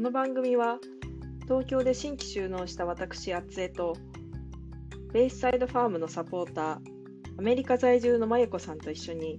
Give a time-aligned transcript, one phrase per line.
[0.00, 0.78] この番組は
[1.42, 3.98] 東京で新規就農した私あつえと
[5.12, 6.78] ベイスサイドファームのサポーター
[7.38, 9.38] アメリカ在住のまゆこさんと一緒に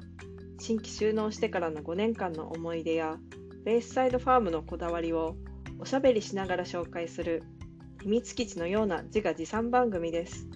[0.60, 3.18] 新規就農してからの5年間の思い出や
[3.66, 5.36] ベイスサイドファームのこだわりを
[5.80, 7.42] おしゃべりしながら紹介する
[8.04, 10.48] 秘密基地のような自画自賛番組です。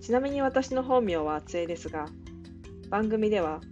[0.00, 2.06] ちなみに私の本名はあつえですが
[2.88, 3.62] 番組では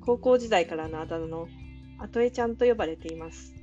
[0.00, 1.46] 高校時代からのあだ名の
[1.98, 3.57] あとえちゃんと呼ばれています。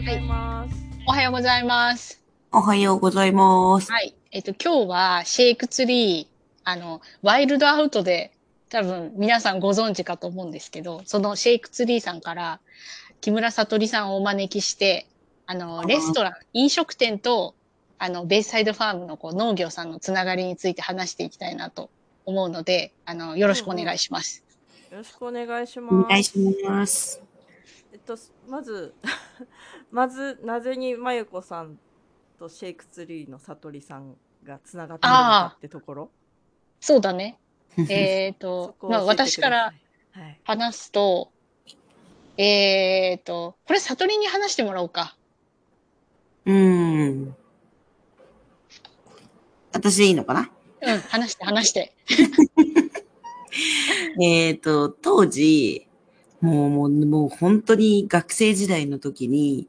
[0.00, 0.74] ございます。
[1.06, 2.22] おはようございます。
[2.52, 3.92] おはようございます。
[3.92, 4.14] はい。
[4.32, 6.26] えっと、今日はシェイクツリー、
[6.64, 8.32] あの、ワイルドアウトで
[8.70, 12.60] 多分皆さんご存知かと思うんですけど、そのシェイクツリーさんから
[13.20, 15.06] 木村悟りさんをお招きして、
[15.44, 17.54] あの、レストラン、飲食店と、
[17.98, 21.90] あの、ベイサイドファームのこう農業さんのつながりについて話していきたいなと
[22.24, 24.42] 思うので、あの、よろしくお願いします。
[24.90, 26.08] よろしくお願いしおます。
[26.08, 26.32] 願いし
[26.64, 27.29] ます。
[28.16, 28.94] と、まず、
[29.90, 31.78] まず、なぜにまゆこさん
[32.38, 36.10] とシェイクツリーのさとりさんがつながってるのかってところ？
[36.80, 37.38] そうだね。
[37.88, 39.72] えっと、まあ私から。
[40.12, 40.40] はい。
[40.42, 41.30] 話すと、
[42.36, 45.16] えっと、これ悟りに話してもらおうか。
[46.46, 47.36] うーん。
[49.72, 50.50] 私でいいのかな？
[50.82, 51.94] うん、話して、話して。
[54.20, 55.86] えっと、当時、
[56.40, 59.68] もう、もう、もう本当に学生時代の時に、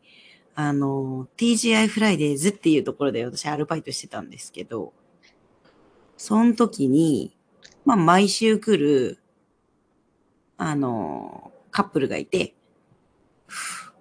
[0.56, 4.94] あの、TGI フライデーズっていうところで私アルバイトしてたんですけど、
[6.18, 7.36] その時に、
[7.86, 9.20] まあ毎週来る、
[10.58, 12.54] あの、カップルがいて、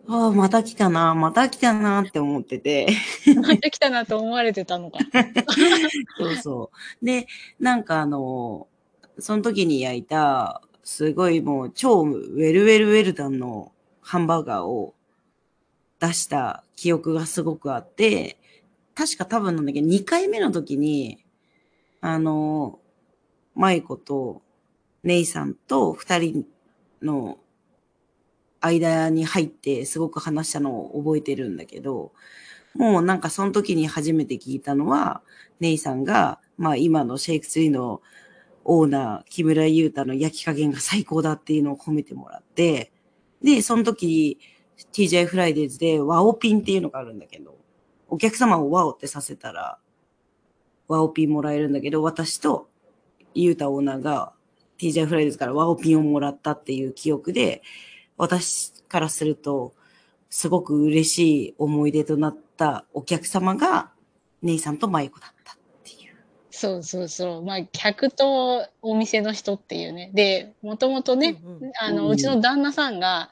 [0.08, 2.88] ああ、また来たな、また来たなって思ってて、
[3.36, 4.98] また来たなと思われてたのか。
[6.18, 7.04] そうそう。
[7.04, 7.26] で、
[7.58, 8.66] なんかあの、
[9.18, 10.62] その時に焼いた、
[10.92, 14.96] すごいもう超ウェルウェルウェルダンのハンバーガーを
[16.00, 18.38] 出した記憶がすごくあって、
[18.96, 21.24] 確か多分なんだけど、2回目の時に、
[22.00, 22.80] あの、
[23.54, 24.42] マイコと
[25.04, 26.44] ネイさんと2人
[27.02, 27.38] の
[28.60, 32.10] 間に入ってすごく話したのを覚えてるんだけど、
[32.74, 35.22] もうなんかその時に初めて聞いたのは、
[35.60, 38.02] 姉さんが、まあ今の Shake Tree の
[38.64, 42.92] オーナー、木村優太の焼き加減が最高だっていうのを褒めてもらって、
[43.42, 44.38] で、その時、
[44.92, 47.56] TJ フライデーズでワオピンっていうのがあるんだけど、
[48.08, 49.78] お客様を Wow ってさせたら、
[50.88, 52.68] Wow pin もらえるんだけど、私と
[53.34, 54.32] 優太オーナーが
[54.78, 57.62] TJ フライデーズからワオピンをもらったっていう記憶で、
[58.16, 59.74] 私からすると、
[60.28, 63.90] すごく嬉しい思い出となったお客様が、
[64.42, 65.56] 姉さんとマイコだった。
[66.60, 67.42] そうそうそう。
[67.42, 70.10] まあ、客とお店の人っていうね。
[70.12, 73.30] で、もともとね、うんうんあの、うんうちの旦那さんが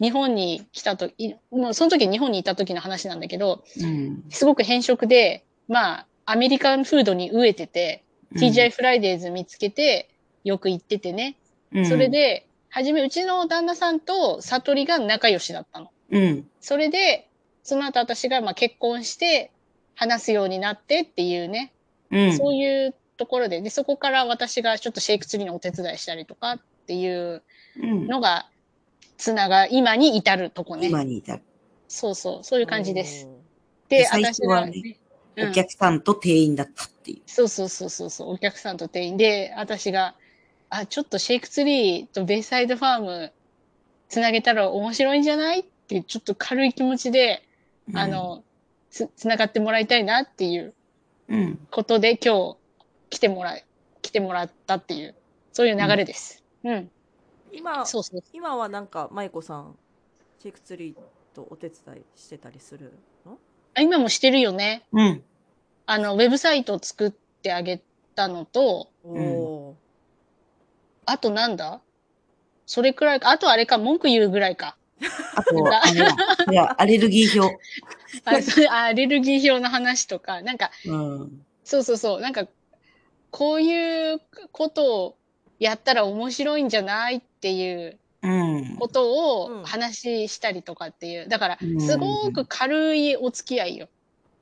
[0.00, 4.24] 日本に来たとき、もうその時日本にいた時の話なんだけど、うん。
[4.28, 8.02] すごく偏食で、まあ、アメリカンフードに飢えてて、
[8.34, 10.10] TGI フライデーズ見つけて、
[10.42, 11.36] よく行っててね。
[11.72, 15.90] うんそれ、で、はじめ、うちの旦那さんと悟りが仲良しだったの。
[16.10, 16.44] うん。
[16.60, 17.28] それで、
[17.62, 19.52] その後私がまあ結婚して
[19.94, 21.72] 話すようになってっていうね、
[22.14, 22.36] うん。
[22.38, 27.42] そういうところで、で、そこから私がちょっと Shake Tree のお手伝いしたりとかっていう
[27.80, 28.06] うん。
[28.06, 28.48] のが、
[29.16, 30.88] つなが、今に至るとこね。
[30.88, 31.42] 今に至る。
[31.88, 33.28] そうそう、そういう感じです。。
[33.88, 34.98] で私はね
[35.36, 37.22] ね、お客さんと店員だったっていう。
[37.26, 40.14] そうそうそうそうそう、お客さんと店員で、私が、
[40.70, 43.32] あ、ちょっとシェイクツリーとベイサイドファーム
[44.08, 45.60] つなげたら面白いんじゃない？
[45.60, 47.42] っていうちょっと軽い気持ちで、
[47.94, 48.42] あの、
[48.90, 50.74] つ、つながってもらいたいなっていううん、
[51.70, 52.56] ことで今日
[53.10, 53.64] 来てもらい、
[54.02, 55.14] 来てもらったっていう、
[55.52, 56.42] そういう流れです。
[56.64, 56.90] うん。
[57.52, 58.22] 今、そうそう。
[58.32, 59.76] 今はなんか、まゆこさん、
[60.40, 60.94] シェイクツリー
[61.34, 62.92] とお手伝いしてたりする
[63.24, 63.38] の？
[63.74, 64.84] あ今もしてるよね。
[64.92, 65.00] うん。
[65.00, 65.24] うん。
[65.86, 67.80] あの、ウェブサイトを作ってあげ
[68.14, 69.76] たのと、おお
[71.06, 71.80] あとなんだ？
[72.66, 73.30] それくらいか？
[73.30, 74.76] あとあれか、文句言うぐらいか。
[75.36, 75.82] あと、あ。
[76.50, 77.58] いや、アレルギー表。
[78.24, 81.46] あ それアレルギー表の話とか、なんか、うん。
[81.64, 82.20] そうそうそう。
[82.20, 82.46] なんか、
[83.30, 84.20] こういう
[84.52, 85.16] ことを
[85.58, 88.76] やったら面白いんじゃないっていううん。
[88.78, 91.28] ことうんを話したりとかっていう。
[91.28, 93.88] だからう、んすごく軽いお付き合いよ。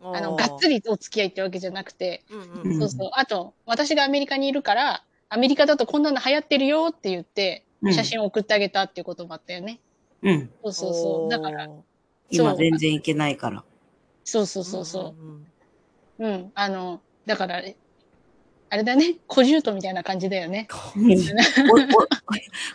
[0.00, 0.16] ー。
[0.16, 2.24] あの、がっつりお付き合いってわけじゃなくて。
[2.30, 2.78] うんううんん。
[2.78, 3.10] そうそう。
[3.14, 9.80] あと、私がアメリカにいるから、アメリカだとこんなの流行ってるよって言って、うん写真を送ってあげたっていうこともあったよね。
[10.22, 10.50] うん。
[10.62, 11.30] そうそうそう。
[11.30, 11.68] だから、
[12.30, 13.64] 今全然いけないから。
[14.24, 15.14] そうそうそうそ
[16.18, 16.24] う。
[16.24, 16.52] うん。
[16.54, 17.62] あの、だから、
[18.70, 20.66] あれだね、小獣とみたいな感じだよね。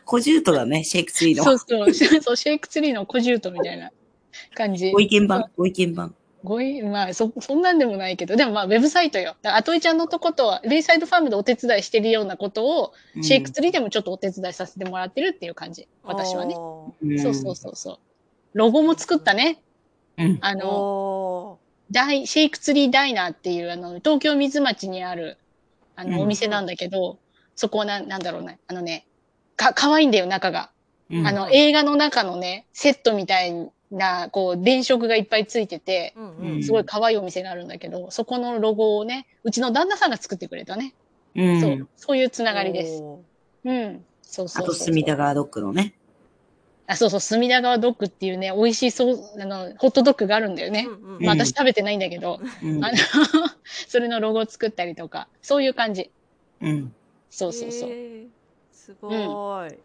[0.06, 1.44] 小獣とだね、シェイクツリーの。
[1.44, 3.92] そうそう、そう、シェイクツリーの小獣とみたいな。
[4.54, 4.92] 感じ。
[4.92, 6.14] ご意見番、ご意見番。
[6.44, 9.36] ごい、まあ、そ、そんなんでもないけど、でもまあ、ウェブサイトよ。
[9.44, 15.88] あといちゃんのとことは、ベイサイドファームでお手伝いしてるようなことを、うんシェイクツリーでもちょっとお手伝いさせてもらってるっていう感じ。
[16.04, 16.54] 私はね。
[16.54, 16.94] そ
[17.30, 18.00] うそうそうそう。
[18.58, 19.62] ロゴも作ったね。
[20.18, 20.26] うん。
[20.34, 21.60] ーあの、お
[21.92, 25.38] ダイ、シェイクツリーダイナーっていう、あの、東京水町にある、
[25.96, 27.20] あの、うんお店なんだけど、
[27.56, 29.06] そこはな、なんだろうな、あのね、
[29.56, 30.72] か、可愛いんだよ、中が。
[31.12, 40.94] うんあの、映画の中のね、セットみたいな、こう、電飾がいっぱいついてて、ーうんううんんすごい可愛いお店があるんだけど、そこのロゴをね、うちの旦那さんが作ってくれたね。
[41.36, 41.62] うん。
[41.62, 43.02] そう、そういうつながりです。
[43.04, 43.22] お
[43.66, 44.04] うん。
[44.24, 44.86] そうそあと、うそう。
[44.88, 45.94] 隅田川ドッグのね。
[46.88, 50.90] あ、そうそう、隅田川ドッグっていうね、美味しいそう、あの、ホットドッグがあるんだよねー。
[50.90, 52.98] うんうんまあ、うん私食べてないんだけど、うんあの、
[53.88, 56.10] それのロゴを作ったりとか、そういう感じ。
[56.62, 56.94] うん。
[57.30, 57.90] そうそうそう。
[57.90, 58.28] へー
[58.72, 59.78] すごーい。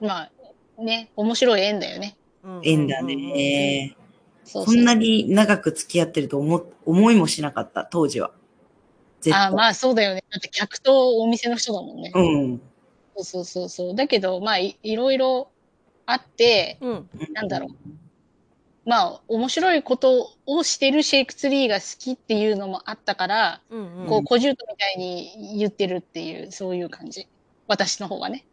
[0.00, 0.30] ま
[0.78, 2.16] あ、ね、面白い縁だよね。
[2.42, 3.94] うんうんうん縁だね。
[4.44, 4.74] そうそう。
[4.74, 8.32] そんなに長く付き合ってると思、思いもしなかった、当時は。
[9.34, 10.24] あまあそうだよね。
[10.30, 12.10] だって客とお店の人だもんね。
[12.14, 12.60] うん。
[13.16, 13.94] そうそうそうそう。
[13.94, 15.50] だけど、まあい、いろいろ
[16.10, 17.70] あって、うんなんだろう。
[18.84, 27.28] まあ、面白いことをしてるシェイクツリーが好きっていうのもあったから、うんうんこう、小獣みたいに言ってるっていう、そういう感じ。
[27.68, 28.44] 私の方はね。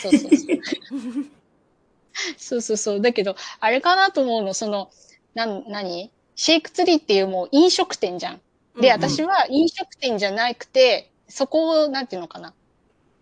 [0.00, 0.58] そうそうそう。
[2.38, 3.00] そうそうそう。
[3.00, 4.90] だけど、あれかなと思うの、その、
[5.34, 6.10] なん、何？
[6.36, 8.40] シェイクツリーっていうもう飲食店じゃん。
[8.80, 12.54] で、私は飲食店じゃなくて、そこを、なんていうのかな。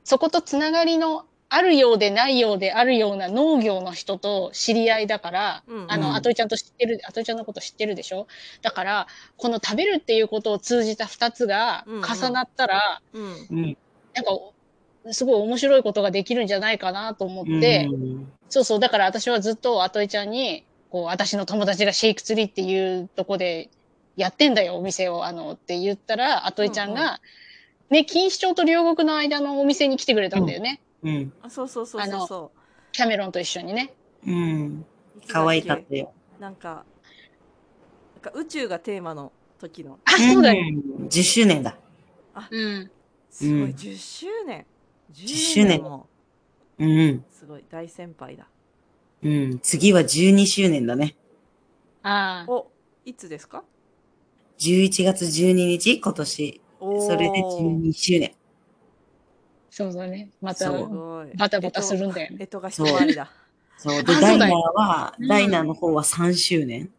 [0.04, 5.86] そことつながりのあるようでないようであるような農業の人と知り合いだから、うん。
[5.92, 6.14] あの、うん。
[6.14, 8.26] あといちゃんと知ってる、あといちゃんのこと知ってるでしょ？
[8.62, 9.06] だから、
[9.36, 12.04] この食べるっていうことを通じた二つがうんうん。
[12.04, 13.46] 重なったら、うん。
[13.50, 13.78] うん。
[14.14, 14.32] なんか、
[15.12, 18.32] すごい面白いことができるんじゃないかなと思って、うん。
[18.48, 23.70] そうそう、だから私はずっとあといちゃんに、こう、私の友達がシェイクツリーっていうとこで
[24.16, 27.20] やってんだよ、お店を、あの、って言ったら、あといちゃんが、
[27.90, 30.80] ね、錦糸町と両国の間のお店に来てくれたんだよね。
[30.80, 30.91] うん。
[31.42, 32.52] あそうそうそうそうそ
[32.92, 33.92] キャメロンと一緒にね。
[34.26, 34.84] うん。
[35.16, 35.20] う。
[35.26, 36.12] 可愛かったよ。
[36.38, 36.84] なんか、
[38.22, 39.98] なんか宇宙がテーマの時の。
[40.04, 40.62] あ、そうだよ。
[40.98, 41.06] うん。
[41.06, 41.76] 10周年だ。
[42.50, 42.90] うん。
[43.30, 44.66] すごい、うん10周年。
[45.12, 46.06] 10周年も
[46.78, 47.24] うん。
[47.30, 48.46] すごい大先輩だ。
[49.22, 49.58] うん。
[49.60, 51.16] 次は12周年だね。
[52.02, 52.50] ああ。
[52.50, 52.70] お、
[53.04, 53.64] いつですか
[54.58, 56.60] ？11月12日、今年。
[56.80, 58.32] それで12周年。
[59.72, 60.28] そうだね。
[60.42, 60.70] また。
[60.70, 62.36] バタバタするんだよね。
[62.40, 63.30] えとが一回りだ。
[63.78, 64.04] そう。
[64.04, 66.90] で、あそうだダイナーよは、うんダイナーの方は3周年。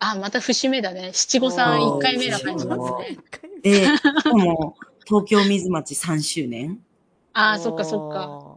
[0.00, 1.12] あ、また節目だね。
[1.12, 3.18] 七五三一回目な感じだそうね。
[3.62, 4.74] で、しかも、
[5.06, 6.80] 東京水町3周年。
[7.32, 8.56] ああ、そっかそっか。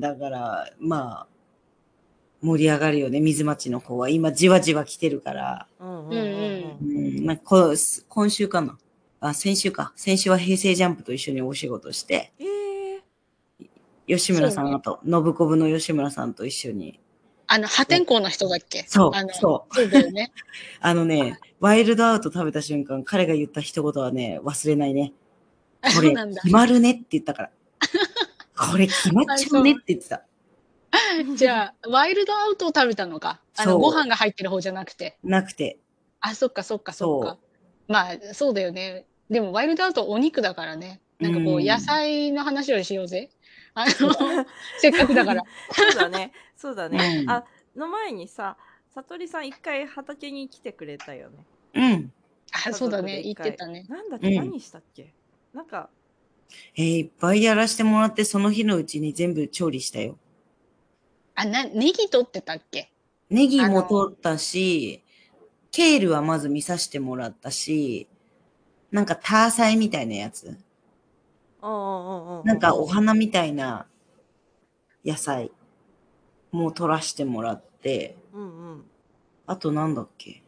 [0.00, 1.26] だから、まあ、
[2.40, 4.08] 盛り上がるよね、水町の方は。
[4.08, 5.66] 今、じわじわ来てるから。
[5.78, 5.84] か。
[5.84, 6.18] うんうん
[6.80, 6.86] う
[7.20, 7.74] んなんか
[8.08, 8.78] 今週かな。
[9.20, 9.92] あ、先週か。
[9.94, 12.63] 先週は平成ジャンプと一緒にお仕事して、ええ
[14.06, 17.00] 吉村さん、と、信子部の吉村さんと一緒に。
[17.46, 18.84] あの、破天荒な人だっけ？
[18.88, 20.32] そうあの、そうそうだよね。
[20.80, 25.12] あのね、ワイルドアウト食べた瞬間、彼が言った一言はね、忘れないね。
[25.82, 26.10] あこれ。
[26.14, 27.50] 決まるねって言ったから。
[28.56, 30.24] これ決まっちゃうねって言ってた。
[31.36, 33.40] じゃあ、ワイルドアウトを食べたのか？
[33.56, 35.18] あの、ご飯が入ってる方じゃなくて。
[35.24, 35.78] なくて。
[36.20, 37.38] あ、そっかそっかそっか。
[37.88, 39.06] まあ、そうだよね。
[39.28, 41.00] でも、ワイルドアウトはお肉だからね。
[41.20, 43.30] なんかこう、うん野菜の話をしようぜ。
[43.74, 43.92] あの、
[44.76, 45.42] せっかくだから。
[45.70, 46.32] そうだね。
[46.56, 46.98] そうだね。
[47.18, 48.56] うんあ、の前にさ、
[48.88, 51.46] さとりさん一回畑に来てくれたよね。
[51.74, 52.12] うん。
[52.52, 53.22] あ、そうだね。
[53.22, 53.84] 言ってたね。
[53.88, 55.14] なんだっけ、うん何したっけ？
[55.52, 55.90] なんか、
[56.76, 60.18] えーいっぱいやらしてもらって、その日のうちに全部調理したよ。
[61.36, 62.90] あ、な、ネギ取ってたっけ？
[63.30, 65.02] ネギも取ったし、
[65.72, 68.08] ケールはまず見させてもらったし、
[68.92, 70.58] なんかターサイみたいなやつ。
[71.68, 72.46] うんうんうんうん。
[72.46, 73.86] なんかお花みたいな
[75.04, 75.50] 野菜
[76.52, 78.84] も取らしてもらって、うんうん。
[79.46, 80.42] あとなんだっけ？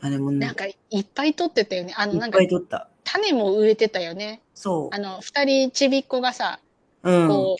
[0.00, 1.94] あれもね、なんか、いっぱい取ってたよね。
[1.96, 2.88] あの、いっなんかぱい、取った。
[3.04, 4.42] 種も植えてたよね。
[4.52, 6.58] そあの、二人ちびっ子がさ、
[7.04, 7.10] う。
[7.10, 7.28] うん。
[7.28, 7.56] こ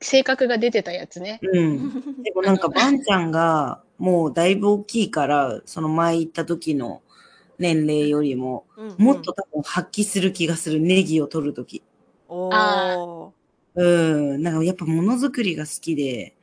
[0.00, 1.38] う、性格が出てたやつね。
[1.42, 2.22] うん。
[2.24, 7.02] でもなんか、バンちゃんが、もうだいぶ大きいから、その前行った時の
[7.60, 11.82] 年齢よりも、うんうんもっと多分発揮する気がする、ネギを取るとき。
[12.28, 13.32] お。
[13.74, 13.84] う
[14.38, 14.42] ん。
[14.42, 16.34] なんかやっぱものづくりが好きで、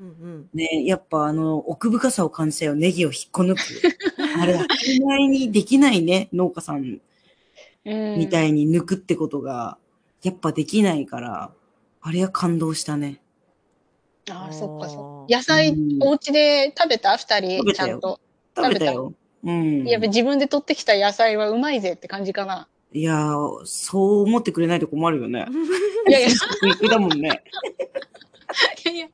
[0.00, 0.48] うんうん。
[0.54, 3.60] ね、やっぱあの、奥深さを感じたよ、ネギを引っこ抜く。
[4.40, 7.00] あれ、当たり前にできないね、農家さん
[7.84, 8.18] うん。
[8.18, 9.78] みたいに抜くってことが、
[10.22, 11.52] やっぱできないから、
[12.00, 13.20] あれは感動したね。
[14.30, 15.36] ああ、そっかそっか。
[15.36, 17.16] 野菜う、んお家で食べた？
[17.16, 18.20] 二食人、ちゃんと。
[18.56, 19.12] 食べたよ。
[19.44, 19.84] うん。
[19.84, 22.68] やっぱ自分で取ってきた野菜はうまいぜって感じかな。
[22.92, 25.46] いやー、そう思ってくれないと困るよね。
[26.08, 26.28] いやいや、
[26.90, 27.42] だもんね。
[28.84, 29.08] やいや、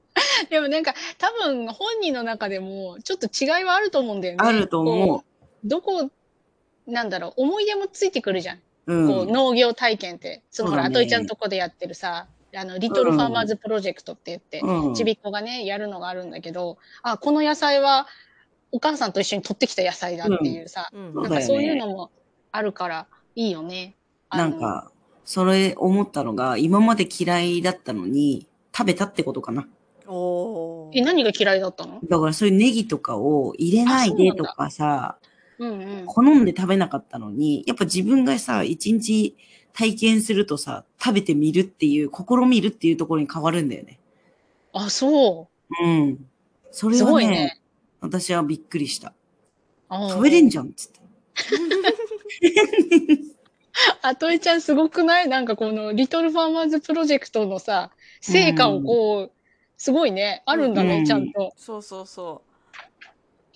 [0.51, 4.39] でもなんか、多分本人の中でも、ちょっと違いはあると思うんだよね。
[4.41, 5.25] あると思こ
[5.65, 5.69] う。
[5.69, 6.11] どこ、
[6.87, 8.57] なんだろう、思い出もついてくるじゃん。
[8.57, 8.61] う。
[8.87, 10.43] こうん農業体験って。
[10.51, 14.95] そのほら、あといちゃんとこでやってるさ、あの、リトルファーマーズプロジェクトって言って、うん。
[14.95, 18.07] ちびっこがね、やるのがあるんだけど、あ、この野菜は、
[18.73, 22.11] お母さんと一緒に取ってきた野菜だっていうさ、うんそうだよねなんかそういうのも
[22.53, 23.95] あるから、いいよね。
[24.31, 24.91] なん、か、
[25.25, 28.47] それ思ったのが、今まで嫌いだったのに、
[28.77, 29.67] 食べたってことかな。
[30.07, 32.01] おえ、何が嫌いだったの？
[32.09, 35.19] だからそういうネギとかを入れないでとかさ、
[35.59, 36.07] うんうん。
[36.07, 39.37] 好んで食べなかったのに、やっぱ自分がさ、一日
[39.75, 43.99] 体験するとさ、食べてみるっていう、試みるっていうところに変わるんだよね。
[44.73, 45.49] あ、そ。
[45.83, 46.27] うん。
[46.71, 47.61] そうれすはね、ごいね。
[48.01, 49.15] 私はびっくりした。
[49.91, 51.01] 食べれんじゃんっつって。
[54.03, 55.29] あといちゃんすごくない？
[55.29, 57.91] なんかこのリトルファーマーズプロジェクトのさ、
[58.21, 59.33] 成果をこう、
[59.77, 60.43] すごいね。
[60.47, 61.53] あるんだね、うんちゃんと。
[61.57, 62.49] そうそうそう。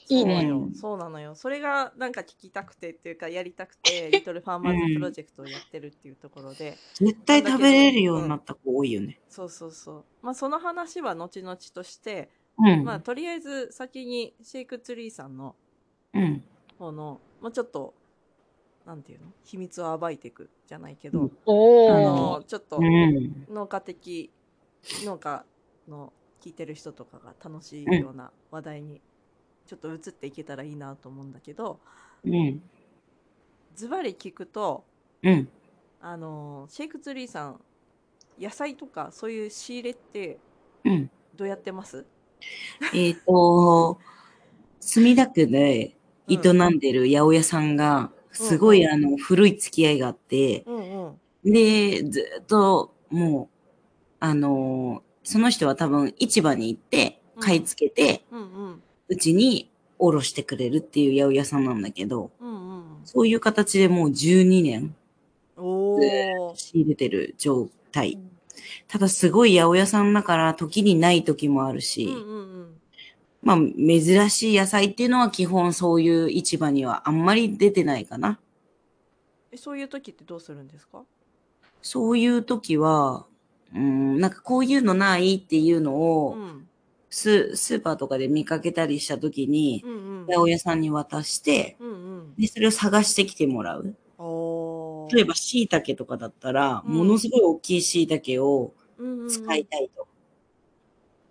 [0.08, 1.34] いいねそうなのよそうなのよ。
[1.34, 9.18] それがなんか聞きたくてっていうかやりたくて、リトルファーマーズプロジェクトをやってるっていうところで、絶対食べれるようになった子多いよね。
[9.28, 10.04] そうそうそう。
[10.22, 12.28] まあその話は後々として、
[12.59, 12.85] うん。
[12.85, 15.56] まあとりあえず先にシェイクツリーさんの
[16.14, 16.42] うん。
[16.78, 17.94] 方の、もうちょっと、
[18.85, 19.26] なんていうの？
[19.44, 21.30] 秘密を暴いていくじゃないけど、
[21.88, 22.00] あ。
[22.00, 23.47] の、ちょっとうん。
[23.49, 24.30] 農家的、
[25.04, 25.44] 農家
[25.88, 29.00] の聞いてる人とかが楽しいような話題に
[29.66, 31.80] ちょっと移っていけたらいいなと思うんだけど、
[32.25, 32.62] うん。
[33.75, 34.85] ズバリ聞くと、
[35.23, 35.49] うん。
[36.00, 37.61] あの、シェイクツリーさん、
[38.38, 40.38] 野菜とかそういう仕入れって
[40.85, 41.11] うん。
[41.35, 42.04] どうやってます？
[42.94, 43.99] えっ、と、
[44.80, 45.96] 墨田区で
[46.28, 51.18] 営んでる八百屋さんが、すごい、うんあの、古い付き合いがあって、うんう
[51.49, 51.52] ん。
[51.52, 53.56] で、ずっと、もう、
[54.20, 58.82] あの、その人は多分市場に行って、買い付けて、うんうん。
[59.08, 62.84] うちにおろしてくれるっていう八百屋さんなんだけど、うんうん。
[63.04, 64.94] そういう形でもう12年。
[66.54, 68.18] 仕入れてる状態。
[68.88, 72.81] ただすごい八百屋さんだから時にない時もあるし、うんうんうん。
[73.43, 78.38] まあ珍しい野菜っていうのは基本そういう市場にはあんまり出てないかな。
[79.50, 81.02] え、そういう時ってどうするんですか？
[81.83, 83.26] そういう時は、
[83.75, 86.69] うん、なんかこういうのないっていうのうをん。
[87.11, 90.26] ススーパーとかで見かけたりした時にう、んうん。
[90.26, 92.35] 八百屋さんに渡して、うんうん。
[92.37, 93.95] で、それを探してきてもらう。
[95.11, 98.75] 例えば椎茸とかだったら、うんものすごい大きい椎茸を
[99.28, 100.06] 使いたいと。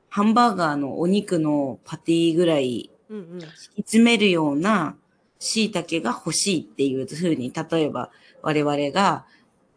[0.10, 2.90] ハンバーガーのお肉のパティぐらい。
[3.14, 3.46] 引き
[3.82, 4.96] 詰めるような
[5.40, 8.10] 椎茸が欲しいっていうふうに、例えば
[8.42, 9.26] 我々が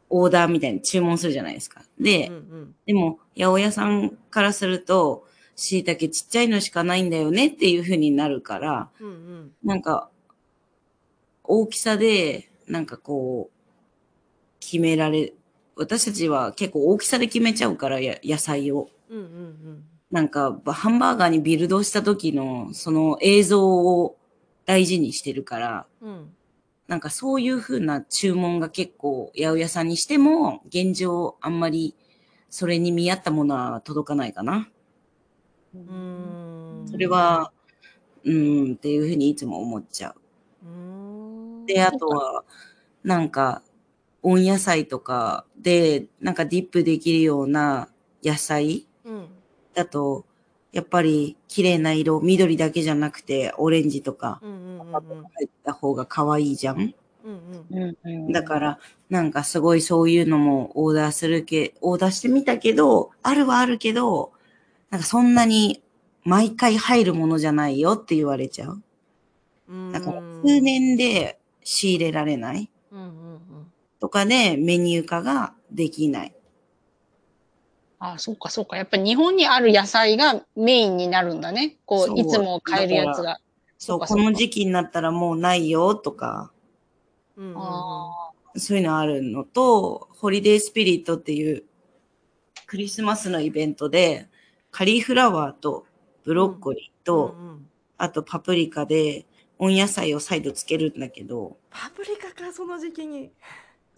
[0.09, 1.83] オーダーみたいに注文するじゃないですか。
[1.99, 2.75] で、うんうん。
[2.87, 9.53] でも、八百屋さんからすると、椎茸ちっちゃいのしかないんだよねっていうふうになるから、うんうん。
[9.65, 10.11] なんか、
[11.43, 13.54] 大きさで、なんかこう、
[14.65, 15.33] 決められ、
[15.77, 18.89] 私たちは結構大きさで決めちゃうから、や野菜を。
[19.11, 19.85] うんうんうん。
[20.11, 24.17] なんか、ハンバーガーにビルドした時の、その映像を
[24.65, 26.35] 大事にしてるから、うん。
[26.87, 31.95] なんかそういう風な注文が結構、八百屋さんにしても、現状あんまり、
[32.51, 34.69] それに見合ったものは届かないかな。
[35.75, 36.89] うーん。
[36.89, 37.53] それは、
[38.23, 40.15] うーんっていう風にいつも思っちゃう。
[40.67, 41.67] うーん。
[41.67, 42.45] で、あとは、
[43.03, 43.63] なんか、
[44.25, 47.89] 温野菜とかで、なんかディップできるような
[48.25, 49.27] 野菜うん。
[49.75, 50.25] だと、
[50.73, 54.41] やっぱり綺麗な色、緑だけじゃなくて、オレンジとか。
[54.43, 56.95] 入った方が可愛いじゃん？
[57.25, 58.33] うんうん。
[58.33, 58.79] だから、
[59.09, 64.33] なんかすごいそういうのもオーダーするけ、オーダーしてみたけど、あるはあるけど、
[64.91, 65.83] なんかそんなに
[66.25, 68.83] 毎回入るものじゃないよって言われちゃう。
[69.69, 69.93] うん。
[69.93, 73.24] だから数年で仕入れられないうん。
[74.05, 76.35] とかでメニュー化ができない。
[77.99, 78.77] あ、そうか、そうか。
[78.77, 81.79] やっぱり日本にある野菜がメインになるんだね。
[81.87, 83.39] こ、そうういつも買えるやつだが。
[83.79, 86.53] そう、この時期になったらもうないよとか、
[87.39, 87.63] うんうんうん。
[87.63, 91.65] あそういうのあるのと、ホリデースピリットっていう
[92.67, 94.29] クリスマスのイベントで、
[94.71, 95.87] カリフラワーと
[96.25, 99.25] ブロッコリーと、うんうんあとパプリカで
[99.59, 103.31] 温野菜を再度つけるんだけど、パプリカか、その時期に。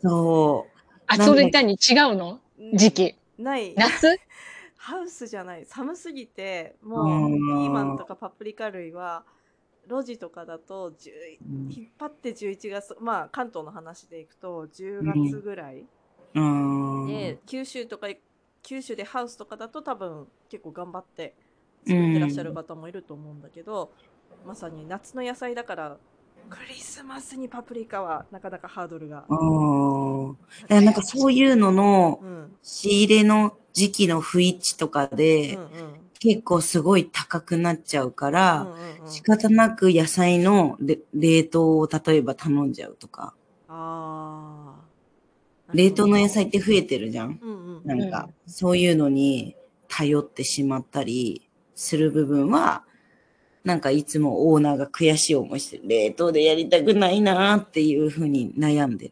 [0.01, 1.75] そう、あ、なんでそれ何違
[2.13, 2.41] うの？
[2.75, 3.17] 時期。
[3.39, 3.75] ない。
[3.75, 4.19] 夏？
[4.77, 5.65] ハウスじゃない。
[5.67, 7.33] 寒すぎてもううん。
[7.35, 9.25] ピーマンとかパプリカ類は
[9.89, 11.11] 路地とかだと10
[11.43, 11.73] うん。
[11.73, 15.85] 引っ張って11月まあ関東の話でいくと10月ぐらい、
[16.35, 17.07] うん。
[17.07, 18.09] で九州とか
[18.63, 21.35] 九州でハウスとかだと多分結構頑張って
[21.87, 23.93] 作ってらっしゃる方もいると思うんだけど、
[24.45, 25.99] まさに夏の野菜だから
[26.49, 29.25] クリスマスにパプリカはなかなかハードルが。
[29.29, 30.37] うん。
[30.63, 32.21] だからなんかそういうのの
[32.63, 38.67] 仕入れの時期の不一致とかで、うん結構すごい高くなっちゃうから、
[39.05, 43.35] 仕方なく野菜のれ冷凍を例えば頼んじゃうとか。
[43.69, 44.87] ああ
[45.73, 47.41] 冷凍の野菜って増えてるじゃん。
[47.85, 49.57] なんか、そういうのに
[49.89, 52.85] 頼ってしまったりする部分は、
[53.67, 59.11] なんかいつもオーナーが悔しい思いして、冷凍でやりたくないなーっていうふうに悩んで。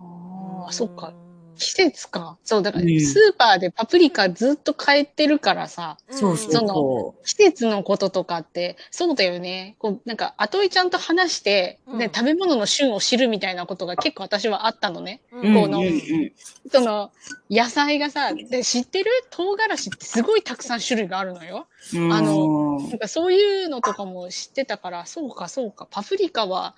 [0.00, 1.14] ああ、そっか。
[1.62, 2.38] うん季節か。
[2.42, 9.76] そう、だからうんスーパーでパプリカずっと買えてるからさ、そうそうそのそ季節のこととかって、そうだよね。
[9.78, 15.22] こう、なんか、後井ちゃんと話して、うんね、食べ物の旬を知るみたいなことが結構私はあったのね。
[15.32, 15.40] う。
[15.40, 16.32] うんこのうんうん
[16.70, 17.10] その、
[17.50, 19.10] 野菜がさ、で知ってる？
[19.30, 21.66] 唐辛子ってすごいたくさん種類があるのよ。
[21.94, 22.12] うん。
[22.12, 26.74] あのうんなんかそういうのとかも知ってたから、そうかそうか、パプリカは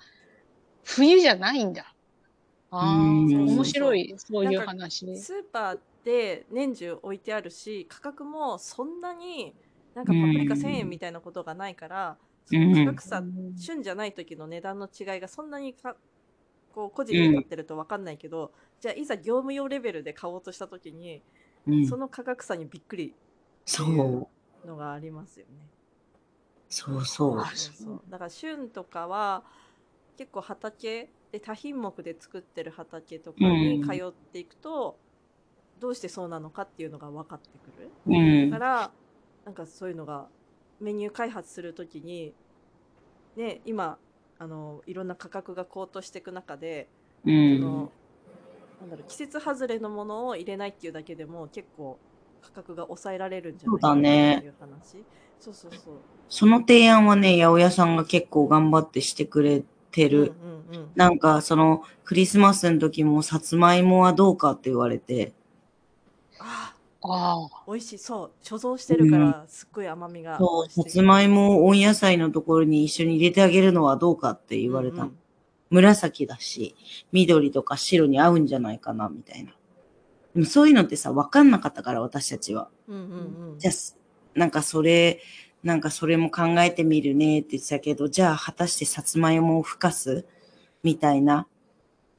[0.83, 1.94] 冬じゃないんだ。
[2.79, 5.17] ああ、うん面白い、そういう話。
[5.17, 9.55] スーパーで年中置いてあるし価格もそんなに
[9.95, 12.17] なんかパプリカうん1000円みたいなことがないから、
[12.51, 13.23] うんその価格差、
[13.57, 15.95] 旬じゃない時の値段の違いがそんなにか
[16.75, 21.23] こう個人で買ってると分かんないけど、じゃあいざ業務用レベルで買おうとした時に、
[21.67, 23.15] うんその価格差にびっくり
[23.65, 24.67] そう。
[24.67, 25.53] のがありますよね。
[26.69, 27.39] そうそう。
[27.39, 29.43] あそうそうだから旬とかは
[30.17, 34.97] 結構畑で多品目で作ってる畑とかに通っていくと、
[35.81, 37.89] どうしてそうなのかっていうのが分かってくる。
[38.07, 38.65] うんだか。
[38.65, 38.91] ら
[39.43, 40.27] なんかそういうのが
[40.79, 42.33] メニュー開発するときに
[43.35, 43.97] ね今
[44.39, 46.87] あのいろんな価格が高騰していく中で、
[47.25, 47.59] そうん。
[47.59, 47.91] の
[48.79, 51.99] なんだろう季節外れのものを入れないっていうだけでも結構
[52.41, 54.07] 価格が抑えられるんじゃないかって
[54.45, 55.03] いう話。
[55.37, 55.95] そうそうそう。
[56.29, 59.65] その提案はね、八百屋さんが結構頑張ってしてくれて
[60.07, 60.33] る。
[60.71, 60.91] うんうんうん。
[60.95, 65.33] なんか、その、クリスマスの時も、さつまいもはどうかって言われて、
[66.39, 75.03] あああ、美味しいそう貯蔵してるからすっごい甘みがそう、さつまいもを温野菜のところに一緒に入れてあげるのはどうかって言われたの。
[75.03, 75.17] うんうん
[75.69, 76.75] 紫だし、
[77.11, 79.51] 緑とか白に合うんじゃないかな、みたいな。
[80.33, 82.69] でもそういうのってさ、わかんなかったから、私たちは。
[82.87, 83.71] うんうんうんじゃ
[84.35, 85.21] なんかそれ、
[85.65, 90.23] なんかそれも考えてみるねって言ってたけど、じゃあ果たしてさつまいもをふかす？
[90.83, 91.47] みたいな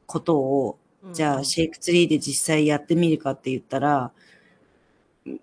[0.07, 0.79] ことを、
[1.13, 4.11] じゃあシェイクツリーで実際やってみるかって言ったら、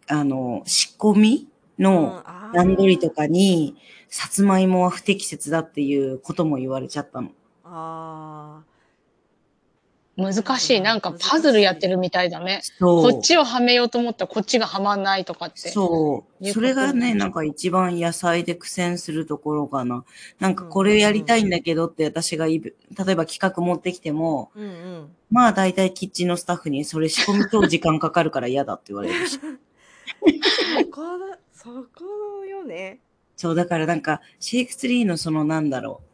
[0.08, 1.48] あの、仕込み
[1.80, 3.78] の段取りとかに、
[4.10, 7.32] さつまいもは不適切だっていうことも言われちゃったの。
[7.64, 8.64] あ
[10.16, 10.82] 難しい。
[10.82, 12.62] なんかパズルやってるみたいだね。
[12.78, 13.12] そう。
[13.12, 15.70] こっちをはめようと思ったらこっちがはまんないとかって。
[15.70, 16.50] そう。
[16.52, 20.04] それがね、なんか一番野菜で苦戦するところかな。
[20.40, 29.40] なんかこれやりたいんだけどって私がいぶ、例えば企画持ってきても、ーうんうんまあ大体キッチンのスタッフにそれ仕込みと時間かかるから嫌だって言われるし。
[29.42, 33.00] そこだそこよね
[33.36, 36.13] そう、だからなんか、シェイクツリーのそのなんだろう、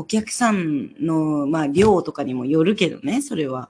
[0.00, 3.68] お客さんの、まあ量とかにもよるけどね、それは。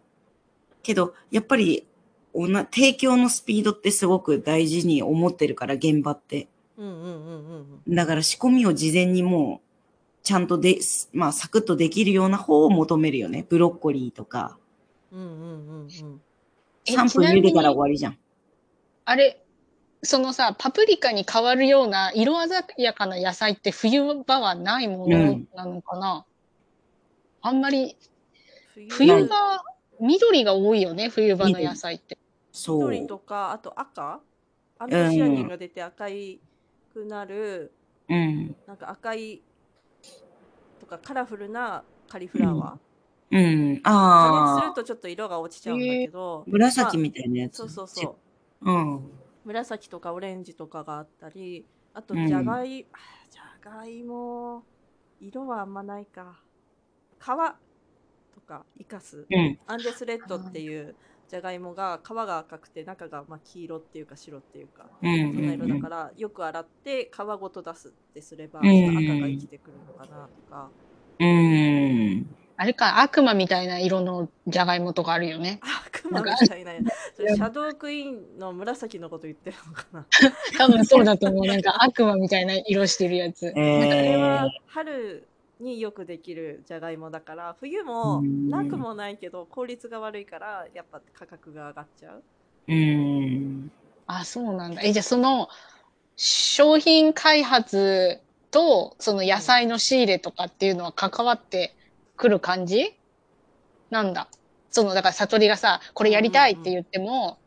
[0.82, 1.86] けど、やっぱり、
[2.32, 6.48] おな、提供のスピードってすごく大事に思ってるから、現場って。
[6.78, 9.68] うんうんうんうんだから仕込みを事前にもう、
[10.22, 10.78] ちゃんとで、
[11.12, 13.44] まあ、サクッとできるような方を求めるよね。
[13.48, 14.56] ブロッコリーとか。
[15.10, 16.20] うんうんうんうん
[16.86, 18.18] え3分茹でたら終わりじゃん。
[19.04, 19.39] あれ、
[20.02, 26.24] そのさ、パプリカに変わるような色鮮やかな野菜って冬場はないものなのかな、
[27.42, 27.96] あんまり、
[28.88, 29.62] 冬場、
[30.00, 32.16] 緑が多いよね、冬場の野菜って。
[32.52, 32.90] そう。
[32.90, 34.20] 緑とかあと赤？
[34.78, 36.40] アントシアニンが出て赤い
[36.94, 37.70] くなる、
[38.08, 38.56] うん。
[38.66, 39.42] なんか赤い
[40.80, 43.80] とかカラフルなカリフラワー、うん。
[43.82, 43.90] 加
[44.32, 44.72] 熱するああ。
[44.74, 47.56] とちょっと色が落ちちゃうんだけど、紫まみたいなやつ。
[47.56, 48.16] あそうそうそ
[48.62, 49.10] ううん。
[49.44, 52.96] 紫とかオレンジとかがあったりあとうんじゃがい、あ
[53.30, 54.62] じゃがいも
[55.20, 56.40] 色はあんまないか
[57.18, 57.24] 皮
[58.34, 59.58] とか生かすうん。
[59.66, 60.94] アンデスレッドっていう
[61.28, 65.32] じゃがいもが皮が赤くて中がまあ黄色っていうか白っていうかうん。
[65.32, 70.70] そんな色だからよく洗って皮ごと出すってすればうん赤が生きてくるのかなとか
[71.18, 72.26] うん。
[72.60, 75.60] あれか、悪魔みたいな色のじゃがいもとかあるよね。
[75.62, 76.72] 悪魔みたいな。
[77.16, 80.06] それシャドウクイーンの紫のこと言ってるのかな。
[80.58, 81.46] 多分そうだと思う。
[81.46, 83.46] なんか悪魔みたいな色してるやつ。
[83.46, 85.26] それえはー、春
[85.58, 92.24] によくできるじゃがいもだから、冬もうんなくもないけど効率が悪いから、やっぱ価格が上がっちゃう。
[92.68, 93.68] うん。
[94.06, 94.82] あ、そうなんだ。
[94.82, 95.48] え、じゃあその、
[96.16, 101.76] 商品開発と、その野菜の仕入れとかっていうのは関わって
[102.20, 102.94] くる感じ？
[103.88, 104.28] なんだ？
[104.70, 107.38] その、だから悟りがさ、これやりたいって言っても、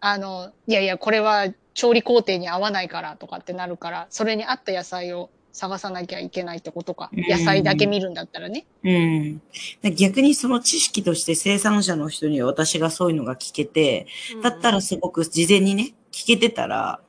[0.00, 7.10] あの、いやいや、これは調理工程に合わないからとかってなるから、それに合った野菜を探さなきゃいけないってことか。
[7.12, 8.66] うん野菜だけ見るんだったらね。
[8.82, 9.40] うん。
[9.80, 14.08] で逆にその知識として生産者の人には私がそういうのが聞けて、
[14.42, 17.00] だったらすごく事前にね、聞けてたら、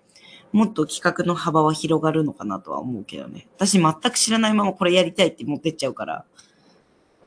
[0.52, 3.48] もっと企画の幅は広がるのかなとは思うけどね。
[3.58, 6.26] 私全く知らないままこれやりたいって持ってっちゃうから。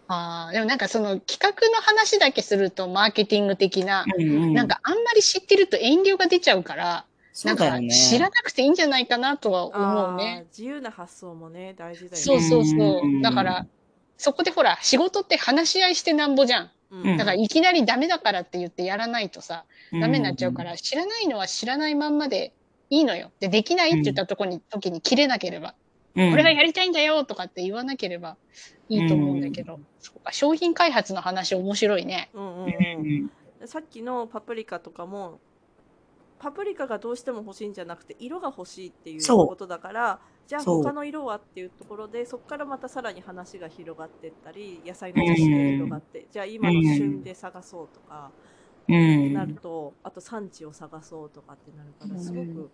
[0.09, 4.55] ああ、でもなんかその企画の話だけするとマーケティング的な、うんうん。
[4.55, 7.91] なんかあんまり知ってると遠慮が出ちゃうから、なかそうんだよね。
[7.91, 10.47] 知らなくていいんじゃないかなとは思うね。
[10.51, 12.17] 自由な発想もね、大事だよね。
[12.17, 13.23] そうそうそううん。
[13.23, 13.67] だから、
[14.17, 16.71] そこでほら、仕事って話し合いしてなんぼじゃん。
[16.91, 22.55] うんだからいきなりダメだからって言ってやらないとさ、うんダメになっちゃうから、知らないのは知らないまんまで
[22.91, 23.31] いいのよ。
[23.41, 25.75] で、できないって言ったとこに、時に切れなければ、
[26.15, 26.31] うん。
[26.31, 28.37] これがやりたいんだよとかって言わなければ
[28.89, 32.31] いいと思うんだけど、そうか、商品開発の話面白いね。
[32.35, 33.25] うんうんううん。
[33.25, 33.31] ん
[33.67, 35.41] さっきのパプリカとかも
[36.39, 48.31] パプリカがどうしても欲しいんじゃなくて色が欲しいっていうことだからじゃあ他の色はっていうところでそこからまたさらに話が広がってったり野菜の知識が広がってじゃあ今の旬で探そうとか
[48.89, 49.33] うん。
[49.35, 52.71] なるとあと産地を探そうとかってなるからすごく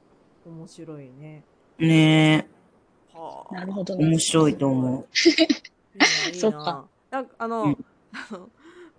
[0.47, 1.42] 面白いね。
[1.79, 2.49] ね
[3.14, 4.18] はあなるほどえ、面ね。
[4.18, 5.09] 白いと思う。
[6.33, 7.85] そっかなんかあの、うん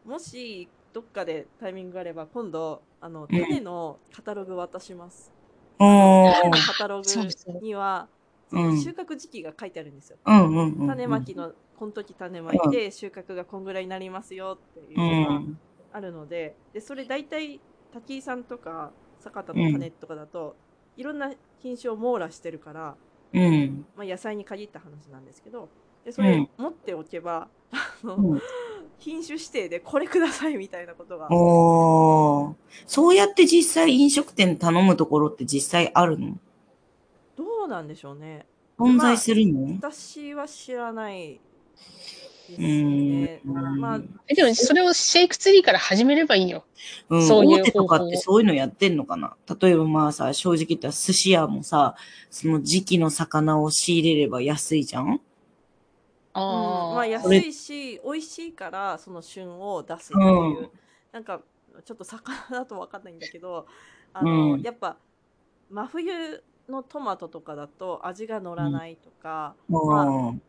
[0.05, 5.33] もしどっかでタイミングがあれば今度あのうん種のカタログ渡します。
[5.79, 6.65] お種のー。
[6.65, 8.09] カタログには
[8.47, 10.17] そうんの収穫時期が書いてあるんですよ。
[10.25, 10.87] うんうんうん。
[10.87, 15.59] 種まきのこの時種まいて収穫がこんぐらいになりますよっていううのがん。
[15.91, 20.55] あるので、でそれ大体滝井さんとか坂田の種とかだと、
[20.97, 22.97] いろんな品種を網羅してるから、
[23.35, 23.85] うん。
[23.95, 25.69] まあ、野菜に限った話なんですけど
[26.03, 26.49] でそれうん。
[26.57, 28.41] 持っておけば、あのうん。
[28.97, 31.27] 品種指定でこれくださいみたいなことが。
[32.87, 36.37] そうやって実際飲食店頼むところって実際あるの？
[37.35, 38.45] どうなんでしょうね。
[38.79, 39.75] 存在するの？
[39.75, 41.41] 私は知らない
[42.49, 43.41] ですうね。
[43.45, 43.79] ん。
[43.79, 46.63] まあえでも、それをシェイクツリーから始めればいいよ。
[47.09, 49.35] うん、そういう大手とかってそういうのやってんのかな？
[49.59, 51.95] 例えばまあさ、正直言ったら寿司屋もさ、
[52.29, 55.07] その時期の魚を仕入れれば安いじゃん？
[55.07, 55.19] うん。
[56.33, 60.69] ああ、まあ安いし美味しいからその旬を出すっていう、うん。
[61.11, 61.41] なんか
[61.83, 63.65] ちょっと魚だと分かんないんだけど
[64.13, 64.61] あの、うん。
[64.61, 64.97] やっぱ
[65.69, 70.41] 真冬のトマトとかだと味が乗らないとか、まうん。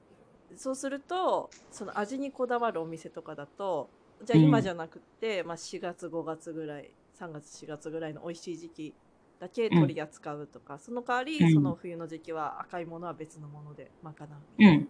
[0.56, 3.90] そうするとその味にこだわるお店とかだと
[4.24, 8.96] じゃあ今じゃなくって、まあ、4月5月ぐらい3月4月ぐらいの美味しい時期
[9.38, 11.52] だけ取り扱うとか、その代わり、うん。
[11.52, 14.88] その冬の時期は赤いものは別のもので賄ううん。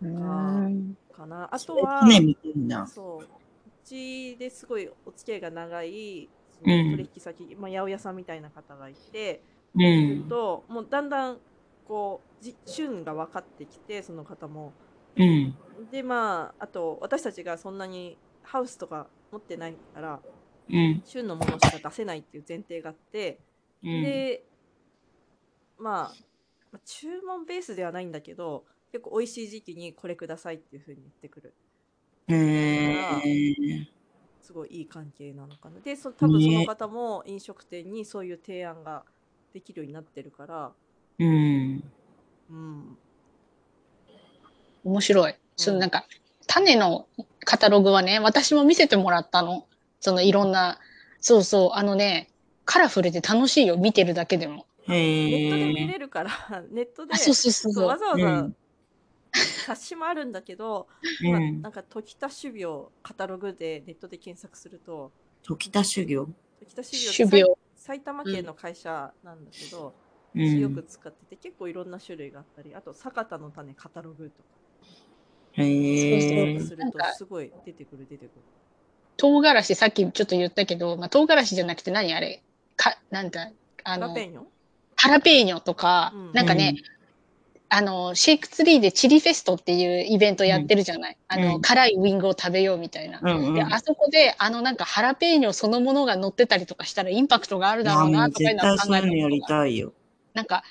[0.00, 0.94] うん。
[1.12, 2.86] かな、あとはね。
[2.86, 3.30] そ
[3.66, 3.68] う。
[3.68, 6.72] うちですごいお付き合いが長いそうん。
[6.72, 9.44] の取引先、まあ、八百屋さんみたいな方がいて、
[9.74, 10.28] うん。
[10.28, 11.40] ともうだんだん
[11.86, 14.72] こうじ旬が分かってきてその方も
[15.16, 15.54] うん。
[15.90, 20.20] でまああと私たちがそんなにハウスとか持ってないから
[20.70, 21.02] うん。
[21.04, 23.40] 旬のものしか出せないっていう前提があって、
[23.82, 24.02] うん。
[24.02, 24.44] で
[25.78, 26.14] まあ
[26.70, 31.54] まあ注文ベースではないんだけど結構美味しい時期にこれくださいっていうふうに言ってくる
[32.28, 33.86] へー
[34.40, 39.04] すごいいい関係なのかなでそ多分その方も飲食店にそういう提案が
[39.52, 40.72] できるようになってるから
[41.22, 41.84] うん。
[42.50, 42.98] うん
[44.84, 45.34] 面白い。
[45.56, 46.06] そのなんか、
[46.46, 47.06] 種の
[47.44, 49.66] カタログはね、私も見せてもらったの。
[50.00, 50.80] そのいろんな、
[51.20, 52.30] そうそう、あのね、
[52.64, 54.66] カラフルで楽しいよ、見てるだけでも。
[54.88, 56.30] ネットで見へれるから
[56.70, 57.86] ネットであ、そうそうそうそう。
[57.86, 58.56] わざわざうん
[59.64, 60.88] 冊子もあるんだけど、
[61.24, 61.30] え。
[61.30, 61.68] まあ、うんな。
[61.70, 66.28] んか時田種苗カタログでネットで検索すると時田修行。
[66.60, 67.58] 時田種苗って種苗。
[67.76, 69.92] 埼玉県の会社なんだけど、うん。
[70.34, 74.48] よく使ってて結構いろんな種類があったりあと酒田の種カタログとか。
[75.54, 76.60] へえ。
[76.60, 78.30] するとすごい出てくる出てくる。
[79.18, 82.42] 唐辛子、さっきちょっと言ったけど、まあ、唐辛子じゃなくて何あれ？
[82.76, 83.50] か、なんだ、
[83.84, 84.42] あのハラペ、ーニョ？
[84.96, 86.32] ハラペーニョとか、うん。
[86.32, 86.76] なんかね、
[87.68, 93.20] あの、シェイクツリーでチリフェストっていうイベントやってるじゃない、あの、うん辛いウィングを食べようみたいな。
[93.22, 93.54] うんうん。
[93.54, 99.92] で、あそこで、あのなんかハラペーニョそのものが乗ってたりとかしたらインパクトがあるだろうな、とかいうのは考えたと。
[100.34, 100.62] なんか、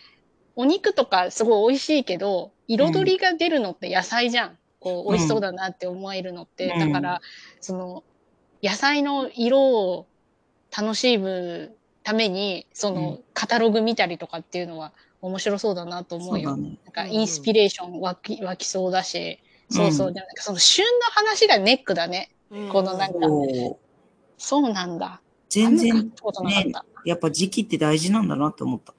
[0.56, 4.58] お肉とかすごい美味しいけど、彩りが出るのって野菜じゃん。
[4.80, 6.68] こう、美味しそうだなって思えるのって。
[6.68, 7.22] うんだから、
[7.60, 8.04] その、
[8.64, 10.08] 野菜の色を
[10.76, 16.78] 楽しむために、そうのん、カタログ見たりとかっていうのは面白そうだなと思ううだね。
[16.86, 20.08] なんか、インスピレーション湧き湧きそうだし、そうそう。
[20.10, 22.32] うんなんかその旬の話がネックだね。
[22.72, 23.20] このなんか
[24.38, 24.74] そう。
[24.74, 25.22] なんだ。
[25.50, 26.86] 全然、たことなかった。
[27.06, 28.94] やっぱ時期って大事なんだなって思った。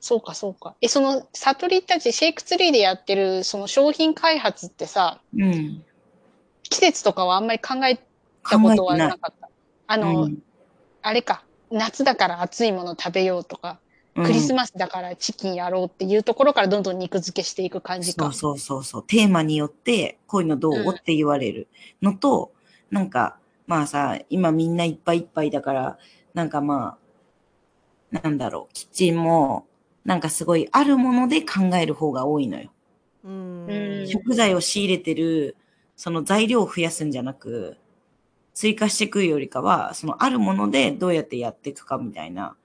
[0.00, 0.74] そうか、そうか。
[0.80, 5.82] え、その、悟りたち、シェイクツリーでやってる、その商品開発ってさ、うん。
[6.62, 7.96] 季節とかはあんまり考え
[8.48, 9.50] たことはなかった。
[9.86, 10.42] あの、うん
[11.00, 13.88] あれか、夏だから暑いもの食べようとか、うん
[14.24, 18.24] クリスマスだからチキンやろうっていうところからどんどん肉付けしていく感じか。
[18.24, 19.04] そうそうそうそう。
[19.06, 21.68] テーマによって、こういうのどう、うんって言われる
[22.02, 22.50] のと、
[22.90, 25.98] なんか、まあさ、今みんないっぱいいっぱいだから、
[26.34, 26.98] なんかまあ、
[28.10, 29.66] なんだろう、キッチンも、
[30.04, 32.70] なんかすごいあるもので考える方が多いのよ。
[33.24, 35.56] うんうん食材を仕入れてる、
[35.96, 37.76] その材料を増やすんじゃなく、
[38.54, 42.56] 追加していくよりかは、そのあるものでどうやってやっていくかみたいな。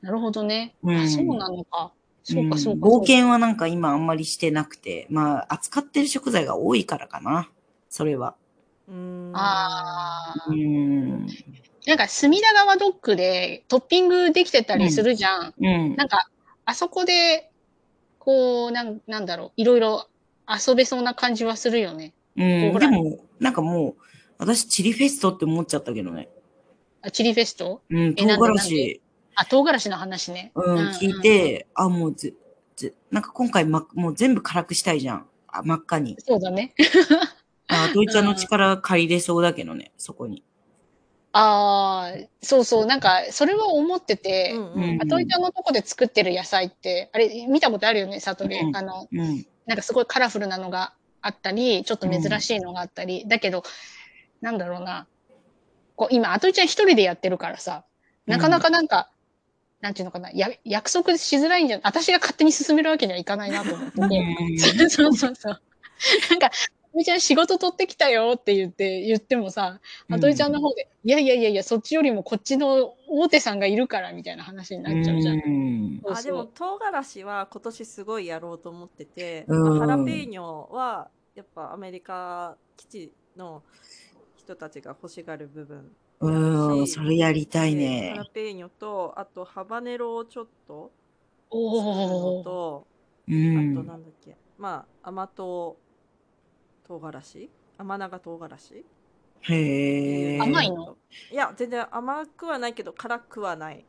[0.00, 0.74] なるほどね。
[0.82, 1.92] うんあ、そうなのか。
[2.22, 2.88] そうか、んそうか。
[2.88, 7.50] 冒険はなんか今あんまりしてなくて、まあ、扱ってる食材が多いからかな。
[7.88, 8.34] それは。
[8.88, 10.54] うんああう。
[10.54, 11.26] ん。
[11.86, 15.54] なんか、隅田川ドッグでトッピングできてたりするじゃん。
[15.58, 15.96] うん。
[15.96, 16.28] なんか、
[16.64, 17.50] あそこで、
[18.18, 20.08] こう、なん、なんだろう、いろいろ
[20.48, 22.12] 遊べそうな感じはするよね。
[22.36, 24.02] うん、でも、なんかもう、
[24.38, 26.28] 私、チリフェストって思っちゃったけどね。
[27.02, 27.82] あチリフェスト？
[27.88, 29.00] うん、唐辛子、
[29.36, 30.50] あ、唐辛子の話ね。
[30.56, 32.34] うん、うん聞いて、あ、もうぜ、
[32.74, 35.26] ぜ、なんか今回、ま、もう全部辛くしたいじゃん。
[35.46, 36.16] あ、真っ赤に。
[36.18, 36.74] そうだね。
[37.68, 40.42] あ、ドイツの力借りれそうだけどね、そこに。
[41.38, 48.58] ああ、そうそう、なんか、それは思ってて、うんうんあといちゃんのとこで作ってる野菜って、あれ、見たことあるよね、サトリ。
[48.58, 49.46] うんあの、うん。
[49.66, 53.64] なんかすごいカラフルなのがあったり、ちょっと珍しいのがあったり、だけど、
[54.40, 55.06] なんだろうな。
[55.94, 57.84] こう、今、あといちゃん一人でやってるからさ、
[58.26, 59.10] なかなかなんか、
[59.82, 64.88] なんていうのかな、や、約束しづらいんじゃ、私が勝手に進めるわけにはいかないなと思ってて。
[64.88, 65.60] そうそうそう。
[66.30, 66.50] なんか、あ
[66.96, 69.80] といちゃん仕事取ってきたよって言って、言ってもさ、
[70.10, 75.36] あといちゃんの方で、いやいやいやいや、そっちよりもこっちの大手さんがいるからみたいな話になっちゃうじゃん。
[75.36, 76.00] ん。
[76.08, 76.46] あでも。
[76.46, 83.62] 唐辛子は今年すごいやろうと思ってて、うんハラペーニョはやっぱアメリカ基地の
[84.38, 88.24] 人たちが欲しがる部分うん、それやりたいでハラ。
[88.24, 90.90] ペーニョとあとハバネロをちょっと
[91.50, 92.42] 作るお。
[92.42, 92.86] と、
[93.28, 93.82] あと。
[93.84, 95.76] なんだっけまあ甘党
[96.86, 97.50] 唐辛子？
[97.78, 98.84] 甘長唐辛子？
[99.42, 100.40] へえ。
[100.40, 100.96] 甘いの？
[101.32, 103.84] いや全然甘くはないけど辛くはない。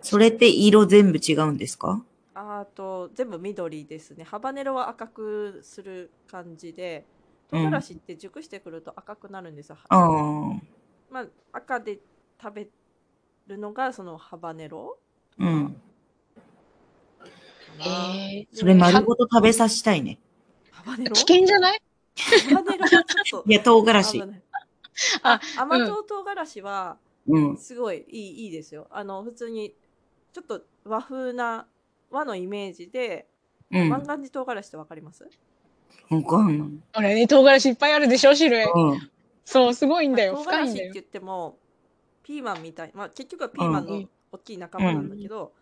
[0.00, 2.02] それって色全部違うんですか？
[2.34, 4.24] あと全部緑ですね。
[4.24, 7.04] ハバネロは赤くする感じで
[7.52, 7.64] うん。
[7.64, 10.60] 唐辛子って熟してくると赤くなるんですよ、ああ。
[11.10, 11.98] まあ、赤で
[12.42, 12.68] 食べ
[13.48, 14.98] るのがそのハバネロ？
[15.38, 15.76] うん。
[18.52, 20.18] それ丸ごと食べさせたいね。
[20.70, 21.12] ハバネロ？
[21.12, 21.80] 危険じゃない？
[22.16, 23.52] ハバネロはちょっとい。
[23.52, 24.22] や、唐辛子。
[25.22, 26.98] あ甘党唐辛子は。
[27.58, 28.04] すごい。
[28.08, 28.18] い。
[28.18, 28.44] い。
[28.44, 28.46] い。
[28.48, 28.50] い。
[28.50, 29.74] ですよあの普通に
[30.32, 31.66] ちょっと和風な
[32.10, 33.26] 和のイメージで、
[33.70, 33.88] うん。
[33.88, 35.28] 万願寺唐辛子ってわかります
[36.10, 36.68] わかんない。
[36.92, 37.72] あれね、唐辛子い。
[37.72, 37.92] っぱい。
[37.94, 38.64] あるでしょ、種類。
[38.64, 39.10] うん。
[39.44, 40.08] そう、すごい。
[40.08, 40.34] んだよ。
[40.36, 40.44] 唐。
[40.44, 41.58] 辛子って言っても
[42.22, 42.92] ピーマンみたい。
[42.94, 44.58] まあ結局はピーマンの大きい。
[44.58, 45.52] 仲間なんだけど、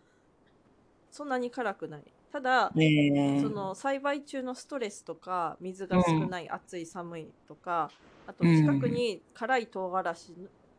[1.11, 3.41] そんなに辛くないただねえ。
[3.41, 7.91] その栽培中のストレスとか水が少ない、暑い寒いとか
[8.27, 8.55] あとうん。
[8.55, 10.33] 近くに辛い唐辛子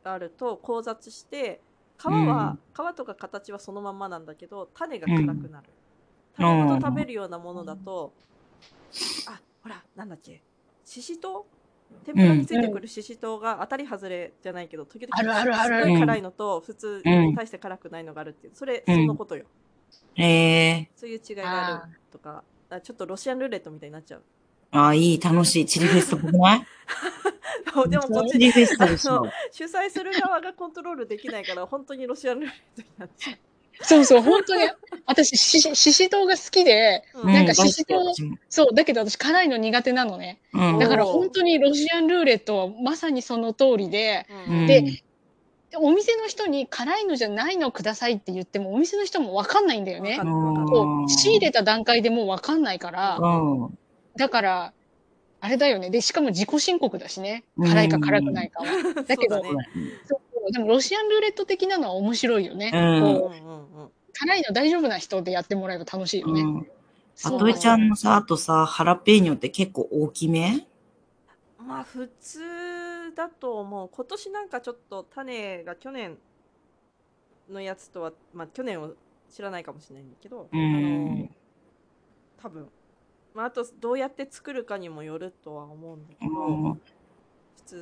[0.04, 1.60] があると交雑して
[1.98, 5.80] 皮は、皮とか形はそのままなんだけど種が辛くなる、うん
[6.36, 8.14] 種ごと食べるようなものだと、
[9.28, 10.42] あほらなんだっけ
[10.84, 17.34] ししとう天ぷらについてくるししとうが当たり外れじゃないけど時々すごい辛いのと普通うん。
[17.34, 18.94] 大して辛くないのがあるっていうそれうん。
[18.94, 19.46] そのことよ、へ
[20.16, 20.88] え。
[20.96, 24.22] そういう違いがあるとかあちょっとロシアンルーレットみたいになっちゃう
[24.72, 25.66] ああ、いい、楽しい。
[25.66, 26.66] チリフェストっぽくない
[27.88, 29.30] でもこっちチリフェストで。
[29.50, 33.36] 主催する側がコントロールできないから本当にロシアンルーレットになっちゃ
[33.82, 34.68] そうそう、本当に。
[35.06, 38.02] 私、ししししとうが好きで、う、なんかうししとう
[38.48, 40.38] そう、だけど私辛いの苦手なのね。
[40.52, 40.78] うん。
[40.78, 45.02] だから本当にロシアンルーレットはまさにその通りで、うんうんで
[45.76, 53.78] お店の人に辛いのじゃないのくださいって言っても、お店の人もわかんないんだよねこう仕入れた段階でもうわかんないから、うん。
[54.16, 54.72] だから、
[55.40, 55.90] あれだよね。
[55.90, 57.44] で、しかも自己申告だしね。
[57.56, 58.66] うん辛いか辛くないかは。
[59.06, 59.68] だけどそうだね
[60.52, 62.70] でもロシアンルーレット的なのは面白いよね。
[62.72, 66.40] 辛いの大丈夫な人でやってもらえば楽しいよね。
[66.42, 66.66] うん。
[67.14, 70.66] そうあとえちゃんのさ、あとさ、ハラペーニョって結構大きめ？
[71.58, 72.40] まあ普通
[73.10, 73.88] だと思う。
[73.88, 76.18] 今年なんかちょっと種が去年
[77.48, 78.92] のやつとはまあ去年を
[79.30, 80.60] 知らないかもしれないんだけど、うん。
[80.60, 81.28] あの
[82.42, 82.68] 多分。
[83.34, 86.80] まああとどうやって作るかにもよるとは思うんだけど、うん。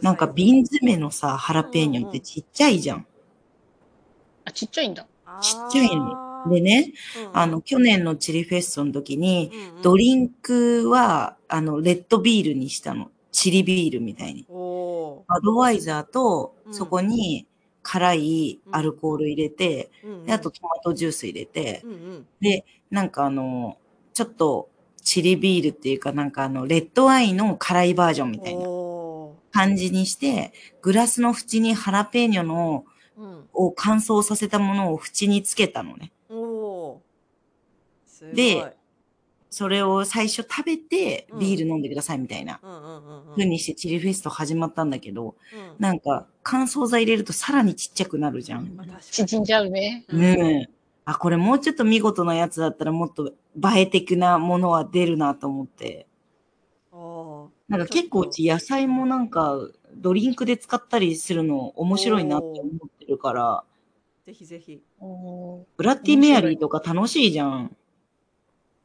[0.03, 3.07] なんか瓶詰めのさ、ハラペーニョってちっちゃいじゃん。
[4.45, 5.07] あ、ちっちゃいんだ。
[5.41, 7.39] ちっちゃいねあーでね、うんうん。
[7.39, 9.83] あの、去年のチリフェストの時に、うんうん。
[9.83, 13.11] ドリンクは、あの、レッドビールにしたの。
[13.39, 14.45] チリビールみたいに。
[14.49, 16.75] おバドワイザーと、うん。
[16.75, 17.47] そこに
[17.83, 20.31] 辛いアルコール入れて、ー、うん。
[20.31, 22.27] あとトマトジュース入れて、うんうん。
[22.41, 23.79] で、なんかあの、
[24.13, 24.69] ちょっと
[25.05, 32.85] チリビールっていうかなんかあの、レッドワインの辛いバージョンみたいなお感じにして、グラスの縁にハラペーニョの、
[33.53, 36.11] を乾燥させたものを縁につけたのね。
[38.35, 38.78] で
[39.51, 41.39] それを最初食べてうん。
[41.39, 42.61] ビール飲んでくださいみたいな。
[42.63, 45.75] うんうにしてチリフェスト始まったんだけど、うん。
[45.79, 48.79] なんか乾燥剤入れるとさらにちっちゃくなるじゃん。
[49.01, 50.05] 縮んじゃうね。
[50.09, 50.21] うん。
[50.21, 50.73] ねえ。
[51.05, 56.07] あ、これもうちょっと見事なやつだったらもっと映え的なものは出るなと思って。
[57.69, 59.59] なんか結構うち野菜もなんか
[59.95, 63.65] ドリンクで使ったりするの面白いなって思ってるから、
[64.27, 64.83] ぜひぜひ。
[65.01, 67.77] ブラッディメアリーとか楽しいじゃん。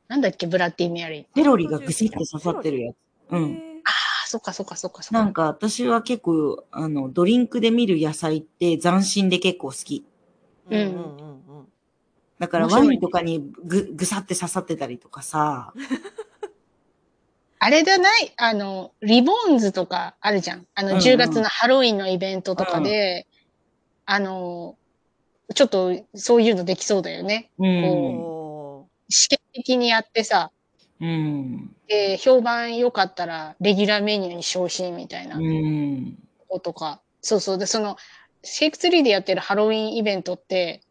[0.07, 1.25] なんだっけ、ブラッディメアリー。
[1.35, 2.95] セロリがぐせって刺さってるやつ。
[3.31, 3.43] うん。
[3.43, 5.23] へーあ、そっかそっかそっかそっか。
[5.23, 10.05] なんか私は結構、あの、ドリンクで見る野菜って斬新で結構好き。
[10.69, 11.67] うんうんうんうんうん
[12.39, 15.71] だからワインとかにぐ、ぐさって刺さってたりとかさ。
[17.59, 18.33] あれだない？
[18.35, 20.67] あの、リボーンズとかあるじゃん。
[20.75, 23.27] あの、うんうん10月のハロウィンのイベントとかで、
[24.05, 24.75] あの、
[25.55, 27.49] ちょっとそういうのできそうだよね。
[27.59, 27.85] うん。
[27.85, 28.32] お
[29.13, 30.51] 試験的にやってさ、
[30.99, 31.75] うん。
[31.87, 36.17] で、評判良かったら、レギュラーメニューに昇進みたいなうん。
[36.47, 37.01] ことか。
[37.21, 37.57] そうそう。
[37.57, 37.97] で、その、
[38.43, 40.81] シェイクツリーでやってるハロウィンイベントって、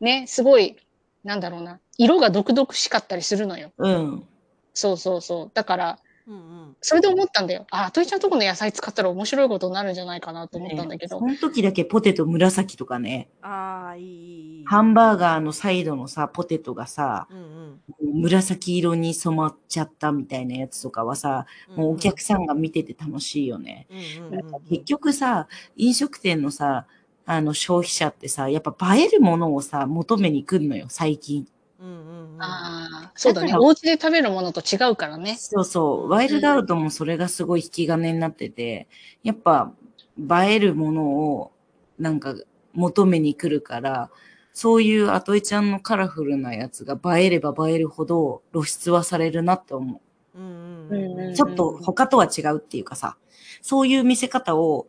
[0.00, 0.76] ね、すごい、
[1.24, 3.72] なんだろうな、色が独々しかったりするのよ。
[3.78, 4.26] うん。
[4.74, 5.50] そうそうそう。
[5.54, 7.66] だから、ーうんうんそれで思ったんだよ。
[7.70, 11.18] あ、あといちゃんとこの野菜使ったら面白いことになるんじゃないかなと思ったんだけど。
[11.18, 13.28] その時だけポテト紫とかね。
[13.42, 17.80] ああいいいいいいハンバーガーのサイドのさ、ポテトがさ、うん
[18.14, 23.86] 紫色に染まっちゃったみたいなやつとかはさ、うんもうお客さんが見てて楽しいよね。
[23.90, 26.86] うんうんなんか結局さ、飲食店のさ、
[27.24, 31.46] あの消費者ってさ、やっぱ映えるものをさ、求めに来るのよ、最近。
[31.82, 33.54] うんうんうんああ、そうだね。
[33.56, 35.36] お家で食べるものと違うからね。
[35.38, 36.08] そうそうう。
[36.08, 38.88] ワイルドアウトもそれがすごい引き金になってて、
[39.24, 39.72] やっぱ
[40.18, 41.52] 映えるものを
[41.98, 42.34] なんか
[42.72, 44.10] 求めに来るから、
[44.52, 50.00] そういうアトエちゃんのカラフルなやつが映えれば映えるほど露出はされるなって思
[50.34, 50.38] う。
[50.38, 53.16] うんうんうんうんうんちょっと他とは違うっていうかさ、
[53.60, 54.86] そういう見せ方を、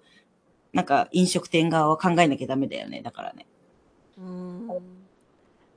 [0.74, 3.02] なんか飲食店側は考えなきゃダメだよね。
[3.02, 3.48] だからね。
[4.18, 5.03] うん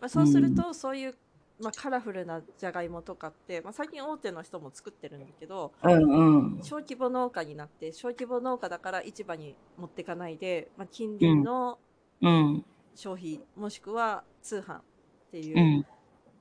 [0.00, 1.14] まあ、そうすると、そういう、
[1.61, 6.62] まあ、カラフルなじゃがいもとかって、まあ、最近大手の人も作ってるんだけどうんうん。
[6.62, 11.78] 小規模農家になって小規模農家だから市場に持ってかないで、まあ、近隣の
[12.20, 12.64] うん。
[12.94, 14.82] 消費、もしくは通販っ
[15.30, 15.87] ていう、うん。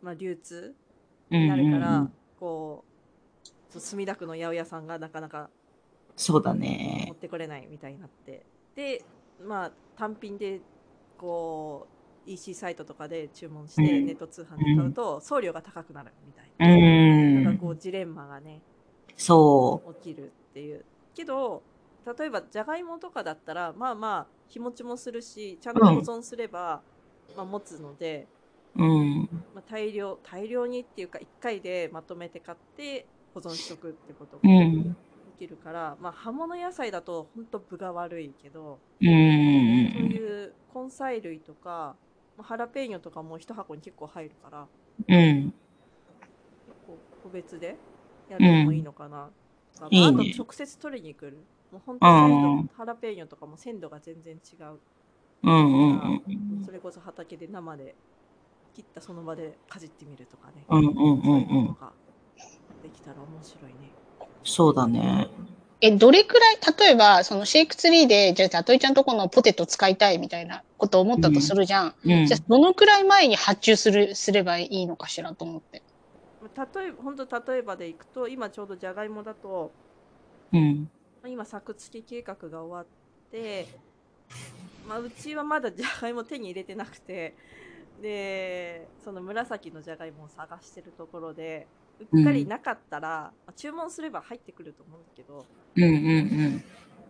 [0.01, 0.75] まあ、流通
[1.31, 5.49] うんになるから、うんこうそう墨田区の八百屋さんがなかなか
[6.17, 7.15] そうだ持ねっ。
[7.15, 9.03] てこれないみたいになってで
[9.41, 10.59] まあ単品で
[11.17, 11.94] こう
[12.25, 16.65] EC サイトとかで注文して、うんネット通販で買うと送料が高くなるみたいな、う
[17.33, 17.69] なんかこん。
[17.69, 18.63] うジレンマがね
[19.17, 21.65] そ起きるっていうけど
[22.17, 26.83] 例えばじゃがいもとかだったらまあまあ日持ちもするしちゃんと保存すれば、
[27.33, 28.29] まあ、持つので、
[28.75, 28.83] う。
[28.83, 29.45] うん。
[29.53, 34.49] まあ、大量大量にっていうか1回でまとめて買って保存しとくってことがでう
[34.91, 34.95] ん。
[35.37, 39.85] きるから、まあ葉物野菜だと本当分が悪いけど、うん。
[39.93, 42.04] そういう根菜類とか、まあ、
[42.43, 44.67] ハラペーニョとかも一箱に結構入るから
[45.07, 45.43] うん。
[45.45, 45.53] 結
[46.87, 47.75] 構個別で
[48.29, 49.29] やるのもいいのかな、
[49.79, 51.37] まあいいねあと直接取りに来る
[51.71, 54.79] もう本当鮮度うんハラペーニョとかも鮮度が全然違う
[55.43, 55.73] うん。
[55.73, 56.21] うん。
[56.65, 57.95] それこそ畑で生で
[58.75, 61.77] 切ったその場でかじってみるとかね、うんうんうんうん
[62.83, 63.91] できたら面白いね
[64.43, 65.27] そうだね。
[65.81, 71.95] え、どれくらい、例えば、そのシェイクツリーで、じゃあ、たとえちゃんとこのポテト使いたいみたいなことを思ったとするじゃん。
[72.05, 75.81] うんじゃあ、どのくらい前に発注する、すればいいのかしらと思って。
[76.55, 79.71] 例えば本当例えばでいくと今ちょうどじゃがいもだと
[80.53, 80.89] うん。
[81.25, 82.85] 今作付け計画が終わっ
[83.31, 83.67] て、
[84.87, 87.33] まあ、うちはまだじゃがいも手に入れてなくて
[88.01, 91.67] でその紫のじゃがいもを探してるところで
[92.11, 95.45] うっかりなかったら、まあ注文すれば入ってくると思うんだけど
[95.75, 96.63] うんうん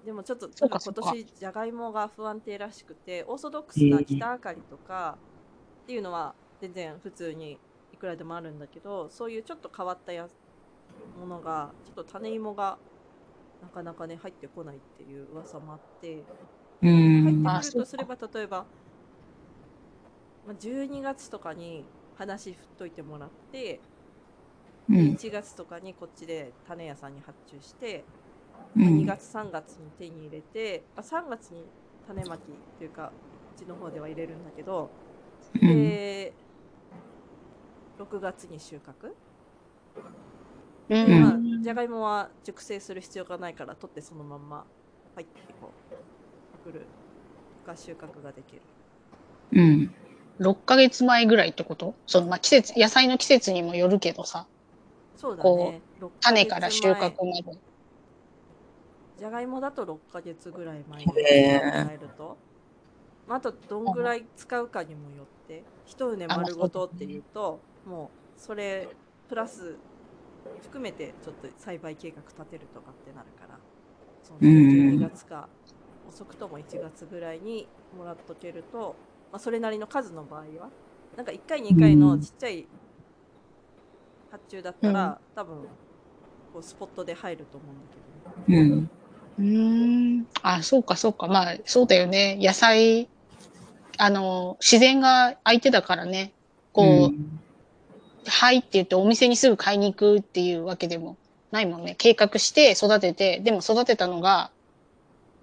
[0.06, 5.18] でもちょっと今年じゃがいもが不安定らしくてオーソドックスな北あかりとか
[5.84, 7.58] っていうのは全然普通に
[7.92, 10.28] いくらでもあるんだけどそういうちょっと変わったや
[11.20, 12.78] ものがちょっと種芋が
[13.62, 16.24] なかなかね入ってこないっていう噂もあって。
[16.82, 18.66] 入あってくるとすれば例えば、
[20.46, 21.86] まあ、12月とかに
[22.16, 23.80] 話振っといてもらって、
[24.90, 24.98] うん。
[24.98, 28.04] 1月とかにこっちで種屋さんに発注して、
[28.76, 31.66] 2月3月に手に入れて、まあ、3月に
[32.08, 33.12] 種まきっていうか
[33.56, 34.90] うちの方では入れるんだけど、
[35.62, 35.84] うん。
[35.84, 36.34] で
[37.98, 39.08] 6月に収穫、
[40.90, 44.66] うでんまあ、じゃがいもは熟成する必要がないから取ってそのまんま
[45.16, 45.68] 入ってこ
[46.62, 46.86] うくる
[47.66, 48.62] が収穫ができる。
[49.54, 49.96] うん。
[50.38, 51.96] 6ヶ月前ぐらいってこと？
[52.08, 54.48] その、まあ、季節、野菜の季節にもよるけどさ、
[55.16, 57.12] そうだこね6ヶ種から収穫まで。
[59.18, 62.38] じゃがいもだと6ヶ月ぐらい前に考えると、
[63.28, 65.64] まあ、あとどんぐらい使うかにもよって。
[65.86, 68.88] 一畝丸ごとっていうともうそれ
[69.30, 69.76] プラス
[70.64, 73.60] 含めてちょっと栽培計画立てるとかってなるから。
[74.24, 75.48] そのうん12月か
[76.10, 78.96] 遅くとも1月ぐらいにもらっとけると、
[79.32, 80.46] まあ、それなりの数の場合は。
[81.16, 82.66] なんか1回2回のちっちゃい
[84.32, 85.62] 発注だったら、多分
[86.54, 88.70] こうスポットで入ると思うんだけどね。
[88.72, 88.90] うん。
[89.38, 90.28] うーん。
[90.42, 91.28] あ、そうか、そうか。
[91.28, 92.38] まあ、そうだよね。
[92.42, 93.08] 野菜、
[93.98, 96.34] あの、自然が相手だからね。
[96.72, 97.12] こう、
[98.28, 101.18] はいって言ってお店にすぐ買いに行くっていうわけでも
[101.52, 101.96] ないもんね。
[101.98, 104.52] 計画して育てて、でも育てたのが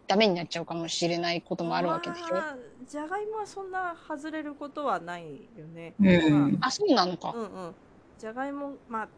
[0.08, 2.34] ダメになっちゃうかもしれないこともあるわけでしょ。
[2.34, 5.24] まあじゃがいもはそんな外れることはない
[5.56, 5.94] よね。
[6.00, 7.36] うんあ、そうなのかまあ、。
[7.36, 7.74] うんうん。
[8.18, 9.08] じゃがいも、まあ、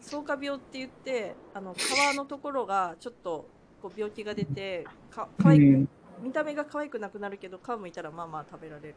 [0.00, 3.46] 草加病って言って、あの皮のところがちょっと
[3.80, 5.84] こう病気が出て、かかわいく
[6.18, 8.94] 見た目が可愛くなくなるけど、皮むいたらまあまあ食べられる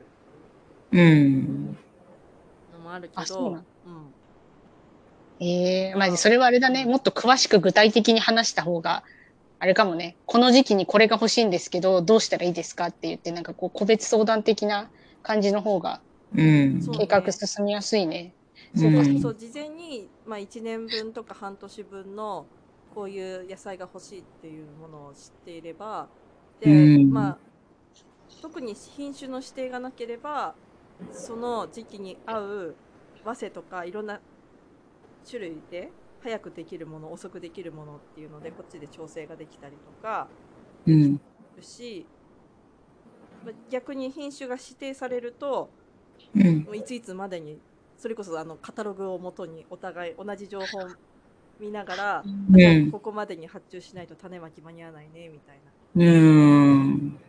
[0.92, 1.78] うん。
[2.72, 4.14] のもあるけあそうなどの、うん。
[5.40, 6.86] ええまあ、それはあれだね。
[6.86, 9.04] もっと詳しく具体的に話した方が、
[9.60, 10.18] あれかもね。
[10.26, 16.04] この時期にこれが欲しいんですけど、どうしたらいいですかって言って、なんかこう、個別相談的な感じの方が、
[16.92, 18.36] 計画進みやすいね。
[18.76, 22.48] そうかそうそう事前に、まあ、1年分とか半年分の
[22.94, 26.08] こういう野菜が欲しいっていうものを知っていれば
[26.60, 27.38] で、うんまあ、
[28.41, 30.54] 特に品種の指定がなければ
[31.12, 32.76] その時期に合う
[33.24, 34.20] 早生とかいろんな
[35.28, 35.91] 種類で
[36.22, 40.28] 早くできるもの遅くできるものっていうのでこっちで調整ができたりとか
[40.86, 41.18] うん。
[41.18, 42.06] するし、
[43.44, 45.70] まあ逆に品種が指定されると
[46.36, 46.68] うん。
[46.76, 47.60] いついつまでに
[47.98, 50.88] それこそあのカタログをもとにお互い同じ情報を
[51.64, 55.74] 見ながら、うんここまでに発注しないと種まき間に合わないねみたいな。
[55.95, 57.20] うん。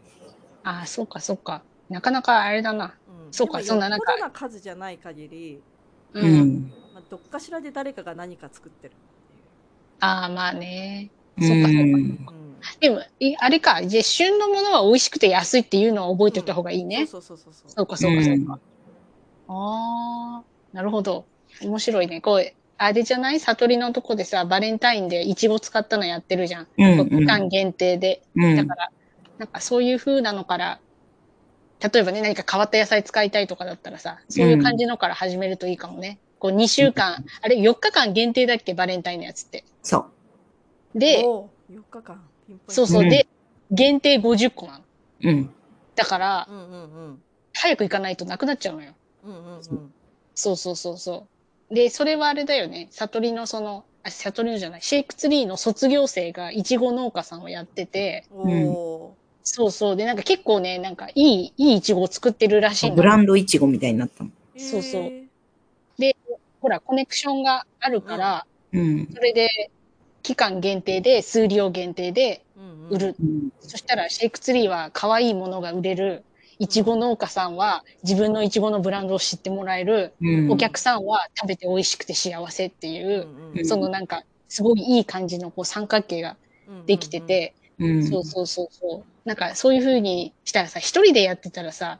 [0.62, 1.66] ああ、そうか、そうか。
[1.88, 3.00] なかなかあれだな。
[3.06, 5.64] うん、そうかそんななんかな数じゃない限り、
[6.20, 6.26] う。
[6.26, 6.74] うんん。
[6.92, 8.96] まあ、どっかしらで誰かが何か作ってる
[10.00, 11.12] ああ、まあね。
[11.36, 12.00] うそうか、そうか。
[12.60, 12.64] う。
[12.80, 13.86] でも、いあれか。
[13.86, 17.06] じゃあ旬のものは美味しくて安いっていうのは覚えておいた方がいいうん、ね。
[17.06, 18.60] そうそうそうそうそうか、そうか、そうか。
[19.48, 21.30] ああ、なるほど。
[21.62, 22.20] 面白いね。
[22.20, 23.40] こう、あれじゃない？
[23.40, 26.68] 悟りのとこでさ、バレンタインでイチゴ使ったのやってるじゃん。
[26.76, 28.22] うん期間限定で。
[28.34, 28.90] うんだから、
[29.38, 30.80] なんかそういう風なのから、
[31.80, 36.18] 例えばね、何か変わった野菜使いたいとかだったらさ、そういう感じのから始めるといいかもね。
[36.38, 38.74] こう2週間、あれ4日間限定だっけ？
[38.74, 39.64] バレンタインのやつって。
[39.82, 40.06] そ
[40.94, 40.98] う。
[40.98, 43.26] で、おー4日間ピンポイントそうそう、うんで、
[43.70, 44.84] 限定50個なの。
[45.22, 45.50] うん。
[45.94, 47.22] だから、うんうんうん
[47.56, 48.94] 早く行かないとなくなっちゃうのよ。
[49.24, 49.62] うんうんうん
[50.34, 51.33] そうそうそうそう。
[51.74, 52.88] で、それはあれだよね。
[52.90, 59.96] 悟りのその、あ、悟りのじゃない、シェイクツリーの卒業生がイチゴ農家さんをやってて、おおそうそう。
[59.96, 64.30] で、なんか結構ね、なんかいい、いいイチゴを作ってるらしいのブランドイチゴみたいになったの。
[64.30, 66.16] ー、そうそうへ
[66.60, 69.06] ほら、コネクションがあるから、うん。
[69.14, 69.48] それで、
[70.22, 73.16] 期間限定で、数量限定でーうんうん売る。
[73.20, 73.50] うん。
[73.60, 76.24] そしたら、シェイクツリーは可愛いものが売れる。
[76.64, 80.14] イチゴ農家さんは自分のイチゴのブランドを知ってもらえる。
[80.22, 86.36] うんお客さんは食べて美味しくて幸せっていう、うんうんそのなんか、すごいいい感じのこう三角形が
[86.86, 88.06] できてて、うん。
[88.06, 89.28] そうそうそうそう。
[89.28, 91.98] なんかそういう風にしたらさ、一人でやってたらさ、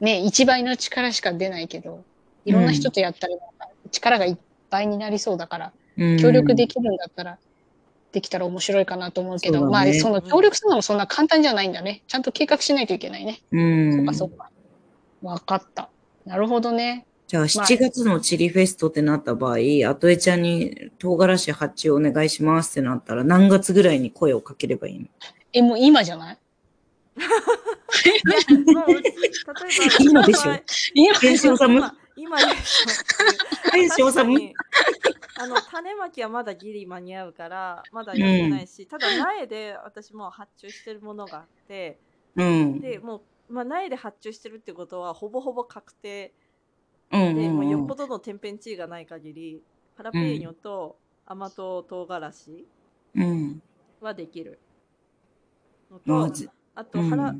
[0.00, 2.02] ね、一倍の力しか出ないけど、
[2.44, 4.36] いろんな人とやったらなんか力がいっ
[4.70, 7.38] ぱいになりそうだから、うん協力できるんだったら、
[8.14, 12.02] できたら面白いかなと思うけど、ねまあその協力するのもそんな簡単じゃないんだね。
[12.06, 13.42] ちゃんと計画しないといけないね。
[13.50, 13.92] うん。
[13.92, 14.50] そっかそっか。
[15.20, 15.90] わかった。
[16.24, 17.06] なるほどね。
[17.26, 19.56] じゃあ、7月のチリフェストってなった場合、
[19.88, 25.06] あとえちゃんに唐辛子発注お願いしますってなったら、何月ぐらいに声をかければいいの？
[25.52, 26.38] え、もう今じゃない？
[30.00, 34.54] 今でしょ今今今でしょ林修確かに
[35.36, 41.98] あの種まきはまだギリ間に合うからまだやってないし、ただ苗で私もう発注してるものがあって
[42.36, 42.80] うん。
[42.80, 46.32] でもう、まあ、苗で発注してるってことはほぼほぼ確定。
[47.12, 49.62] うんで、もうよっうんぽどの天変地異がない限り
[49.96, 52.66] ハラペーニョと甘党唐辛子
[53.16, 53.62] うん。
[54.00, 54.58] はできる
[55.90, 57.34] のとまず、あとハラ、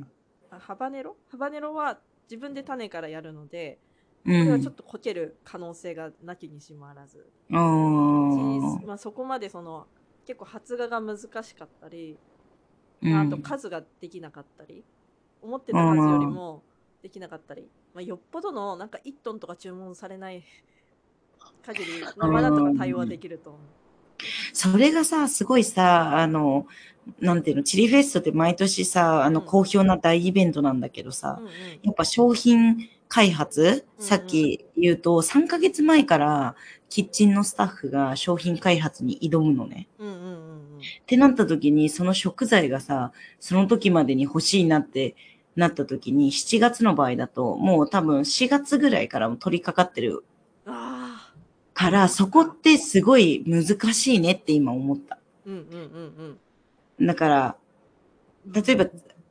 [0.50, 1.16] あハバネロ？
[1.30, 1.98] ハバネロは
[2.28, 3.78] 自分で種からやるので
[4.30, 9.86] れはちょっとこける可能性がなきにしもあらず、まあ、そこまでその
[10.26, 12.16] 結構発芽が難しかったり、
[13.02, 13.12] うん。
[13.12, 14.84] まあ、あと数ができなかったり
[15.42, 16.62] 思ってた数よりも
[17.02, 20.42] できなかったり、まあ、よっぽどのなんか1トンとか注文されない
[21.64, 23.62] 限り生だとか対応はできると思う。
[24.52, 26.66] それがさ、すごいさ、あの、
[27.20, 29.46] なんていうの、チリフェストって毎年さ、あの、うん。
[29.46, 31.52] 好評な大イベントなんだけどさ、うんうん。
[31.82, 36.56] やっぱ商品開発、うんさっき言うと、3ヶ月前から
[36.90, 39.88] キッチンのスタッフが商品開発に挑むのね。
[39.98, 40.30] うんうんうんう
[40.76, 40.78] ん。
[40.78, 45.16] ってなった時に、その食材がさ、その時までに欲しいなって
[45.56, 50.24] なった時に、7月の場合だと、もう多分4月ぐらいからも取り掛かってる
[50.64, 55.18] から、そこってすごい難しいねって今思った。
[55.46, 55.76] うんうんう
[56.22, 56.38] ん
[56.98, 57.06] うん。
[57.06, 57.56] だから、
[58.52, 58.86] 例えば、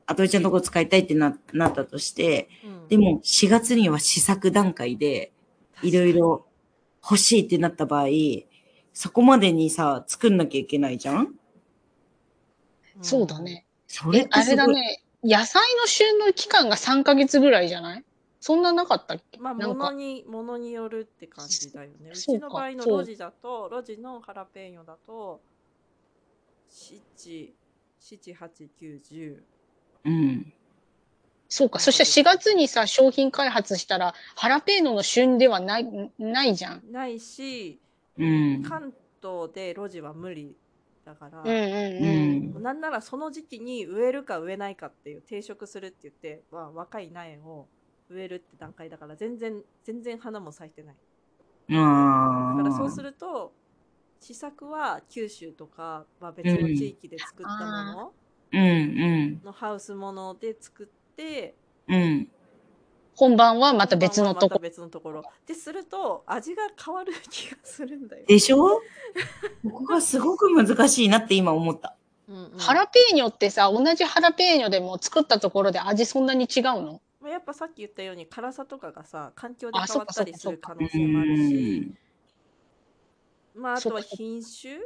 [0.06, 5.32] あとえちゃんのとこ使いたいってななったとして、うんでも4月には試作段階で、
[5.82, 6.46] いろいろ
[7.04, 8.08] 欲しいってなった場合、
[8.94, 11.34] そこまでにさ、作んなきゃいけないじゃん？
[13.02, 13.66] そうだね。
[13.88, 14.58] それっ、てえあすごい。
[14.58, 15.04] れだね。
[15.24, 18.04] 野菜の旬の期間が3ヶ月ぐらいじゃない？
[18.42, 19.40] そんななかったっけ？
[19.40, 22.12] まあ、ものに、ものによるって感じだよね。
[22.12, 25.42] うちの場合のそうロジだと、ロジのハラペーニョだと、
[26.70, 27.02] 7、
[28.02, 29.44] 7、8、9、10。
[30.06, 30.54] うん。
[31.48, 31.80] そうか。
[31.80, 35.88] そしたら4月にさ、商品開発したら、ハラペーノの旬ではない、
[36.18, 36.84] ないじゃん。
[36.92, 37.80] ないし、
[38.18, 38.64] うん。
[38.64, 40.56] 関東でロジは無理
[41.06, 41.62] だから、うんうん
[42.04, 42.08] う
[42.50, 42.56] ん。
[42.56, 42.64] うん。
[42.64, 47.68] なんならその時期に植えるか植えないかっていう定食するって言って、まあ、若い苗を
[48.10, 50.96] 植えるって段階だから全然全然花も咲いてない
[51.70, 51.76] あ
[52.48, 53.10] だからそうする。
[53.10, 53.54] ると
[54.20, 58.16] 試作は九州とか、まあ、別の地域で作ったもの
[58.54, 59.42] うんうん。
[59.44, 61.56] のハウスもので作って
[61.88, 62.28] うん。
[63.16, 64.58] 本番はまた別のとこ。
[64.60, 65.24] 別のところ。
[65.46, 68.82] ですると味が変わる気がするんだよ、でしょ？
[69.64, 71.96] ここがすごく難しいなって今思った。
[72.28, 72.58] うんうん。
[72.58, 77.02] ハラペーニョってさ、同じハラペーニョでも作ったところで味そんなに違うの？
[77.22, 81.94] まあ、やっぱさっき言ったように辛さとかがさ環境であ変わったりすそっかる可能性もあるし。
[83.56, 83.62] うん。
[83.62, 84.80] まああとはそっか品種？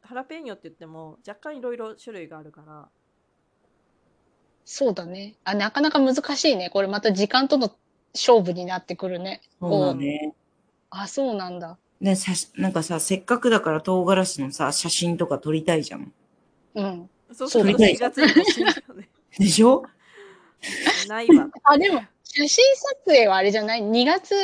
[0.00, 2.88] ハラペーニョって言っても若干いろいろ種類があるから
[4.68, 5.34] そうだね。
[5.44, 6.70] あ、なかなか難しいね。
[6.70, 7.70] これまた時間との
[8.14, 9.40] 勝負になってくるね。
[9.60, 10.34] そうだね。
[10.90, 11.78] あ、そうなんだ。
[12.00, 16.12] ね、写真なんかさ、せっかくだから唐辛子のさ、写真とか撮りたいじゃん。
[16.74, 17.08] うん。
[17.32, 18.64] そうそう4月に欲しい
[19.38, 19.84] でしょ？
[21.08, 24.34] ないわあ、でも、写真撮影はあれじゃない ?2 月、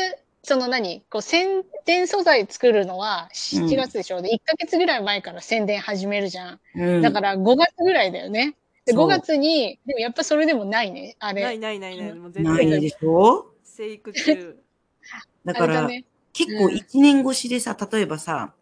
[0.45, 1.03] その何？
[1.11, 6.61] こう宣伝素材作るのは7月でしょ、で、1ヶ月ぐらい前から宣伝始めるじゃん。
[6.77, 7.03] うん。
[7.03, 8.55] だから5月ぐらいだよね。
[8.85, 11.17] で、そう5月に、でもやっぱそれでもないね。
[11.21, 11.43] あれ。
[11.43, 13.47] ないないないないもう全ない然でしょ？
[13.63, 14.59] 生育中
[15.45, 16.05] だから、ね。
[16.33, 18.55] 結構一年越しでさ、例えばさ、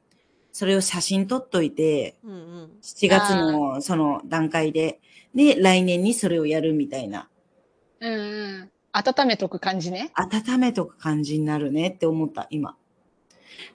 [0.52, 5.00] それを写真撮っといて、うんうん7月のその段階で、
[5.34, 7.28] で、来年にそれをやるみたいな、
[8.00, 8.16] うんう
[8.64, 8.70] ん。
[8.92, 10.10] 温めとく感じね。
[10.14, 12.76] 温めとく感じになるねって思った、今。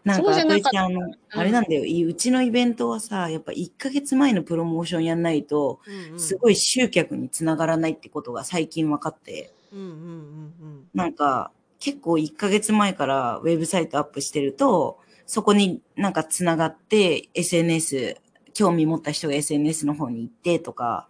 [0.04, 6.20] なんか、そうじゃあといちゃんあの、あれなんだよ、いうちのイベントはさ、やっぱ1ヶ月前のプロモーションやんないと、うんうん。
[6.20, 9.92] すごい集客につながらないってことが最近分かって、うんうんう
[10.66, 18.18] んなんか、結構1ヶ月前からウェブサイトアップしてると、そこになんかつながって SNS、
[18.54, 21.08] 興味持った人が SNS の方に行ってとか、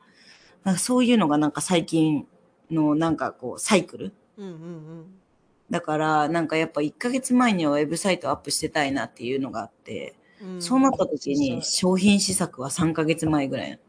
[0.63, 2.25] なんかそういうのがなんか最近
[2.71, 5.05] のなんかこうサイクルうんうんうん
[5.69, 10.61] だからなんかやっぱ1ヶ月前にはウェブサイトアップしてたいなっていうのがあって、うん。
[10.61, 13.79] そうなった時に商品施策は3ヶ月前ぐらい。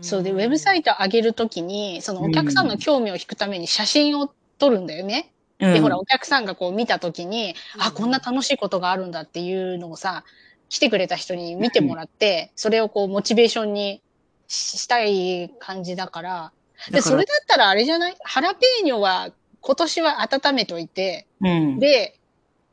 [0.00, 5.32] そうで、ウェブサイト上げるときに、そのお客さんの興味を引くために写真を撮るんだよね。
[5.58, 7.82] で、ほら、お客さんがこう見たときに、うん。
[7.82, 10.24] あ、こんな楽しいことがあるんだっていうのをさ、
[10.70, 14.02] 来てくれた人に見てもらって、それをこう、モチベーションに
[14.48, 16.52] ししたい感じだから。
[16.86, 18.16] で、だからそれだったらあれじゃない？
[18.24, 19.30] ハラペーニョは
[19.62, 21.78] 今年は温めといて、うん。
[21.78, 22.18] で、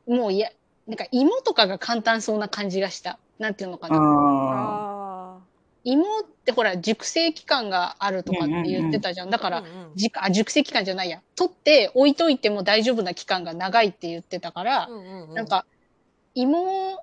[0.06, 0.50] もういや、
[0.86, 3.18] なんか芋とかが簡単そうな感じがした。
[3.38, 3.96] なんていうのかな。
[3.96, 5.38] ああ
[5.84, 9.30] 芋ってほら、熟成期間があるとかって言ってたじゃん。
[9.30, 9.50] だかあ。
[9.50, 11.22] らうん、うんじあ、熟成期間じゃないや。
[11.36, 15.64] 取って置いといても大丈夫な期間が長いって言ってたから、うんうんうんなんか、
[16.34, 17.02] 芋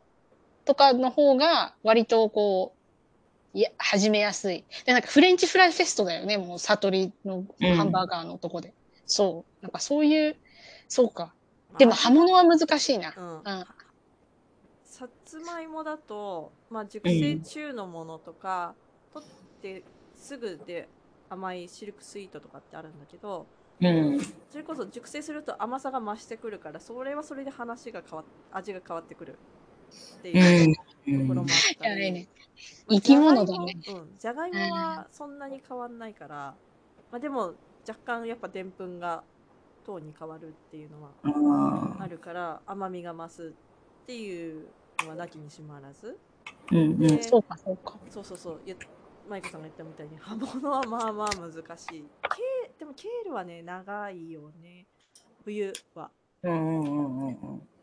[0.65, 2.73] とかの方が割とこ
[3.53, 4.65] う、いや、始めやすい。
[4.85, 7.43] で、なんかフレンチフライフェストだよね、もう悟りの
[7.77, 8.73] ハンバーガーのとこで。
[9.07, 9.63] そう。
[9.63, 10.35] なんかそういう、
[10.87, 11.33] そうか。
[11.77, 13.13] でも刃物は難しいな。
[13.17, 13.65] うんうん。
[14.83, 18.75] さつまいもだと、まあ、熟成中のものとか、
[19.13, 19.29] 取っ
[19.61, 19.83] て
[20.15, 20.87] すぐで
[21.29, 23.45] 甘いシルクスイートとかってあるんだけど
[23.81, 24.19] うん。
[24.49, 29.37] それこそ熟成すると甘さが増してくるからそれはそれで話が変わっ味が変わってくる
[30.19, 30.81] っていうと
[31.27, 31.47] ころもあっ
[31.79, 32.27] たり、いやね
[32.87, 33.77] まあ生き物だね。
[33.77, 36.55] じゃがいもうん、じゃがいもはそんなに変わんないから、
[37.11, 37.53] まあ、でも
[37.87, 39.23] 若干やっぱでんぷんが
[39.85, 43.53] 糖に変わるっていうのはああるから甘みが増す
[44.03, 44.67] っていう
[45.03, 46.99] のはなきにしもあらずーうんうん。
[46.99, 47.97] でそうか、そうか。
[48.09, 48.75] そうそうそうゆ
[49.29, 54.85] マイコさんが言ったみたいに刃物はまあまあ難しいケーでもケールはね長いよね
[55.43, 56.09] 冬は
[56.43, 57.33] うんうんうんうんうん。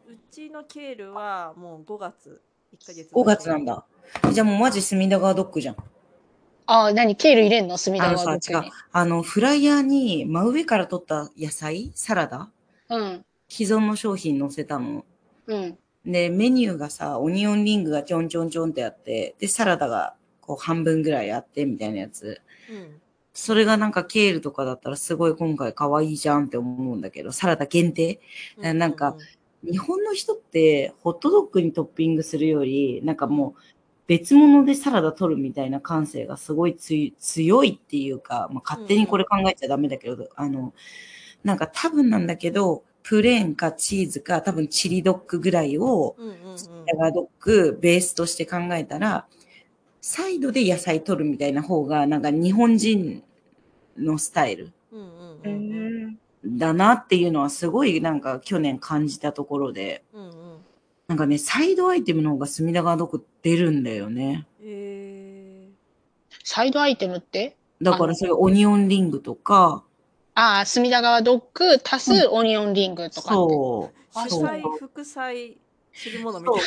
[0.07, 2.40] うちのケールはもう5月
[2.78, 3.84] 1ヶ月5月なんだ。
[4.32, 5.76] じゃあもうマジ隅田川ドッグじゃん。
[6.67, 7.77] ああ、何ケール入れんの？
[7.77, 8.71] 隅田あのさ、違う。
[8.93, 12.51] あの、フライヤーに真上から取った野菜、サラダ、
[12.89, 13.25] うん。
[13.49, 15.05] 既存の商品載せたの？
[15.47, 15.79] うん。
[16.07, 22.41] で、メニューがさ、オニオンリングがちょんちょんちょんってあって、で、サラダがこう半分ぐらいあってみたいなやつ。
[22.71, 23.01] うん
[23.37, 28.21] それがなんかケールとかだったらすごい今回可愛いじゃんって思うんだけど、サラダ限定？
[28.59, 29.17] うなんか
[29.65, 33.61] 日本の人ってホットドッグにトッピングするより、なんかもう
[34.07, 40.74] 別物でサラダ取るみたいな感性がすごい強いっていうか、まあ、勝手にこれ考えちゃダメだけど、あの、
[41.42, 46.59] なんか多分なんだけど、プレーンかチーズか多分チリドッグぐらいを、うんうんうん。
[46.59, 49.26] サラダドッグベースとして考えたら、
[50.00, 53.22] サイドで野菜取るみたいな方が、なんか日本人
[53.96, 56.57] のスタイルうんうんううんうん。
[56.57, 56.59] ん。
[56.59, 60.34] だなっていうのはすごいなんか去年感じたところで、うんうん
[61.09, 64.46] なんかね、サイドアイテムの方が隅田川ドッグ出るんだよね。
[64.62, 65.68] え
[66.42, 67.57] サイドアイテムって？
[67.82, 69.84] だからそういうオニオンリングとか、
[70.34, 73.55] ああ、隅田川ドッグ足すオニオンリングとかって？
[73.55, 74.18] そう。
[74.18, 75.59] ー、主そう菜副菜
[75.92, 76.62] するものみたいな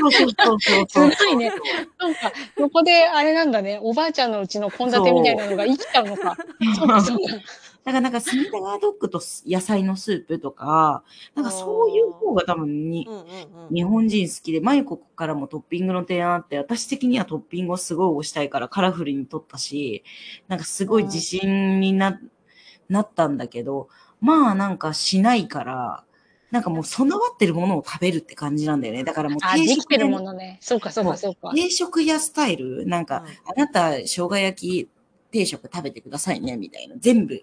[0.00, 1.12] そうそうそうそうそう。
[1.12, 1.52] すごいね。
[2.00, 2.32] そうか。
[2.56, 3.78] 横であれなんだね。
[3.82, 6.36] おばあちゃんのうちの献立みたいなのが生きちゃうのか。
[6.74, 7.22] そうか、そうか。
[7.84, 11.02] だからなんか隅田川ドッグと野菜のスープとか、
[11.34, 20.04] なんかそういう方が多分にうんうんうん日本人好きで、マユコからもトッピングの提案あって、私的にはトッピングをすごい押したいからカラフルに取ったし、
[20.46, 22.20] なんかすごい自信にな、
[22.88, 23.88] なったんだけど、
[24.20, 26.04] まあなんかしないから、
[26.52, 29.04] なんかもう備わってるものを食べるって感じなんだよね。
[29.04, 30.58] だからもうあ、定食屋ものね。
[30.60, 31.50] そうか、そうか、そうか。
[31.54, 34.90] 定食屋スタイルなんか、うんあなた生姜焼き
[35.30, 36.96] 定食食べてくださいね、みたいな。
[36.98, 37.42] 全部、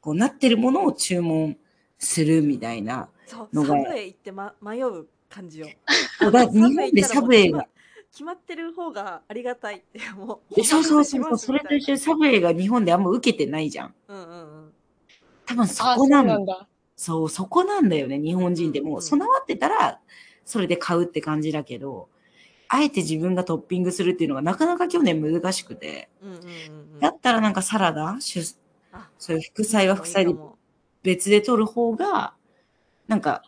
[0.00, 1.56] こうなってるものを注文
[1.98, 3.08] するみたいな。
[3.26, 5.68] そうのがサブウェイ行って、ま、迷う感じよ
[6.18, 7.66] そうだ日本でサブウェイが、
[8.10, 13.94] 決まってる方がありがたいってもうえそうそうそうそう、 それと一緒みにサブウェイが日本であんま受けてないじゃん。
[14.08, 14.34] うんうんう
[14.66, 14.72] ん
[15.46, 16.34] 多分そあ、そうこなんだ。
[16.34, 16.68] なんだ。
[16.94, 18.88] そう、そこなんだよね、日本人でも。
[18.88, 20.00] うんうん備わってたら、
[20.44, 22.08] それで買うって感じだけど、
[22.68, 26.08] あえて自分がトッピングするっていうのがなかなか去年難しくて。
[26.22, 28.18] うんうんうんうんだったらなんかサラダ、
[29.18, 30.34] そういう副菜は副菜で
[31.02, 32.34] 別で取る方が、
[33.06, 33.42] なんか、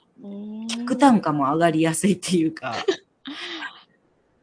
[0.68, 2.74] 客単価も上がりやすいっていうか、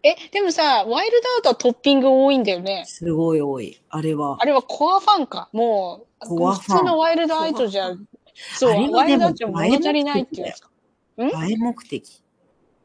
[0.03, 2.85] え、でもさ、ワイルドアウトはトッピング多いんだよね。
[2.87, 3.81] すごい多い。
[3.89, 4.45] あれはあ。
[4.45, 5.49] れはコアファンか。
[5.51, 7.93] もう、コアファン普通のワイルドアウトじゃ、
[8.55, 10.47] そう、ワイルドアウトは物足りないっていう。
[10.47, 12.23] 映え目的。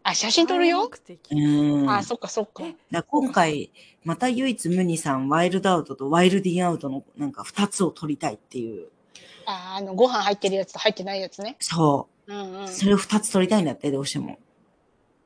[0.05, 0.85] あ、写真撮るよ？
[0.85, 1.91] うーん。
[1.91, 2.65] あ、そっかそっか。
[2.91, 3.71] ら今回、
[4.05, 8.89] また唯一無二さん、ワイルドアウトとワイルディアウトのなんか二つを取りたいっていう。
[9.47, 11.57] あ、あの、ご飯入ってるやつと入ってないやつね。
[11.61, 12.69] そうんうんう。。
[12.69, 14.39] それを二つ取りたいんだって、どうしても。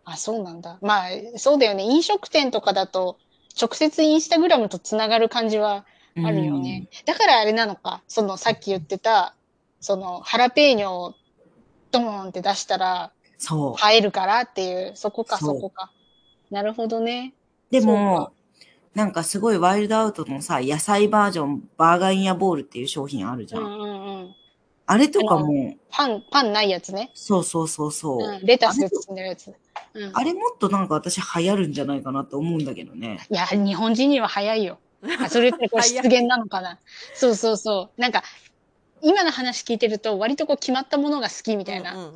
[0.05, 0.79] あ、そうなんだ。
[0.83, 1.85] まあ、そうだよね。
[1.85, 3.18] 飲食店とかだと、
[3.61, 5.87] 直接インスタグラムとつながる感じは
[6.22, 6.89] あるよね。
[7.07, 8.03] だからあれなのか。
[8.07, 9.35] その、さっき言ってた、
[9.81, 11.14] その、ハラペーニョを
[11.91, 13.93] ドーンって出したら、そう。
[13.93, 15.91] 映えるからっていう、そこか、そこか。
[16.51, 17.34] なるほどね。
[17.70, 18.32] でもか、
[18.95, 23.59] なんかすごいワイルドアウトのさ、野菜バージョン、バーガーインヤボールっていう商品あるじゃ。
[23.59, 24.34] うんんうんうん。
[24.87, 27.11] あれとかも、パン、パンないやつね。
[27.14, 28.18] そうそうそうそう。
[28.18, 29.53] うん、レタスで包んでるやつ。
[29.95, 33.18] うん、あれもっとなんか私流行るんじゃないかなと思うんだけどね。
[33.30, 34.78] いや、日本人には早いよ。
[35.20, 36.78] あそれってこう失言なのかな。
[37.14, 38.01] そうそうそう。
[38.01, 38.22] なんか、
[39.03, 42.12] 今の話聞いてると、割とこう決まったものが好きみたいな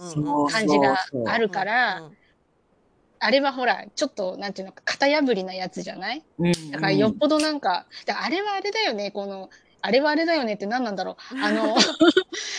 [0.50, 2.16] 感じがあるかうら、ん
[3.22, 6.24] あれはほら、ちょっと、なんていうのか、型破りなやつじゃない？
[6.38, 6.70] うん。
[6.70, 9.50] だからよっぽどなんか、だからあれはあれだよね、この、
[9.82, 11.38] あれはあれだよねって何なんだろう。
[11.44, 11.74] あの、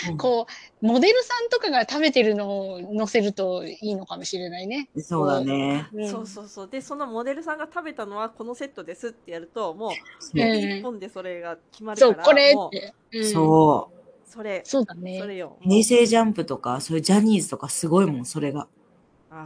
[0.10, 0.46] うんこ
[0.82, 4.92] う、モデルさんとかが食べてるのを載せるといいのかもしれないね。
[5.00, 5.88] そうだね。
[5.94, 12.94] うんそうそうそうでそのモデルさんが食べたのはこのセットですってやるともうそううん一本でそれが決まるかそう、らこれもうって。
[13.14, 14.01] うんそう。
[14.34, 15.28] それそうだねそ。
[15.28, 18.68] れよ平成ジャンプとか、そういうジャニーズとかすごいもん、それが。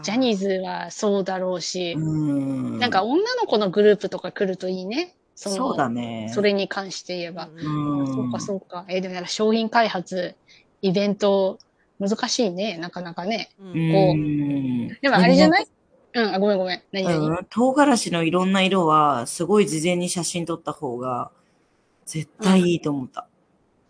[0.04, 2.80] ジャニーズズはそうだろうし、うん。
[2.80, 5.16] なんか女の子のグループとか来るといいね。
[5.34, 6.30] そのそうだね。
[6.34, 7.50] それに関して言えば。
[7.52, 8.08] うん。
[8.08, 8.86] そうか、そうか。
[8.88, 10.36] えーでもなんか商品開発、
[10.84, 11.58] イベント、
[12.00, 13.50] 難しいね、なかなかね。
[13.60, 14.98] うんうん。
[15.02, 15.68] でもあれじゃない？
[16.14, 16.82] うん、あ、ごめんごめん。
[16.92, 21.32] 何々、うん、唐辛子のいろんな色は、すごい事前に写真撮った方が、
[22.06, 23.28] 絶対いいと思った。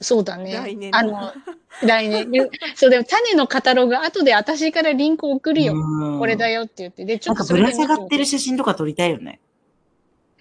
[0.01, 0.53] そうだね。
[0.53, 1.33] 来年あの、
[1.81, 2.29] 来年。
[2.31, 5.73] でそう、でも種のカタログ、後で私からリンク送るよ。
[5.73, 7.05] うんこれだよって言って。
[7.05, 9.39] で、ちょなんかっとそれでぶら下がってる写真とか撮りたいよね。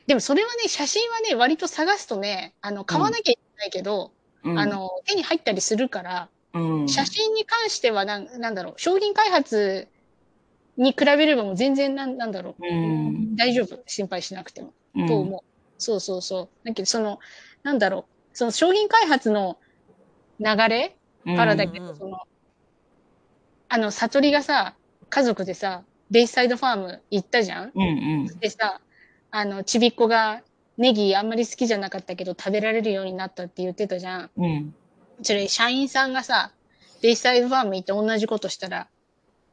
[0.06, 9.88] でもそれはね、写真はね、割と探すとね、あの、買わなきゃいけないけど、うん、あの、手に入ったりするから、うん、写真に関してはなん、なんだろう、商品開発
[10.76, 15.40] に比べればもう全然なん、なんだろう、うん大丈夫、心配しなくても、うんと思う。
[15.78, 16.48] そうそうそう。
[16.66, 17.18] だけど、その、
[17.62, 19.56] なんだろう、その商品開発の
[20.38, 22.18] 流れからだけど、うんその、
[23.68, 24.74] あの、悟りがさ、
[25.08, 27.72] 家族でさ、ベイサイドファーム行ったじゃん？
[27.74, 27.84] うんう
[28.24, 28.38] ん。
[28.38, 28.80] でさ、
[29.30, 30.42] あの、ちびっこが
[30.76, 34.30] ネギあんまり好きじゃなかったけど食べられるようになったって言ってたじゃん。
[34.36, 34.74] うん。
[35.22, 36.52] それ、社員さんがさ、
[37.02, 38.88] ベイサイドファーム行って同じことしたら、あ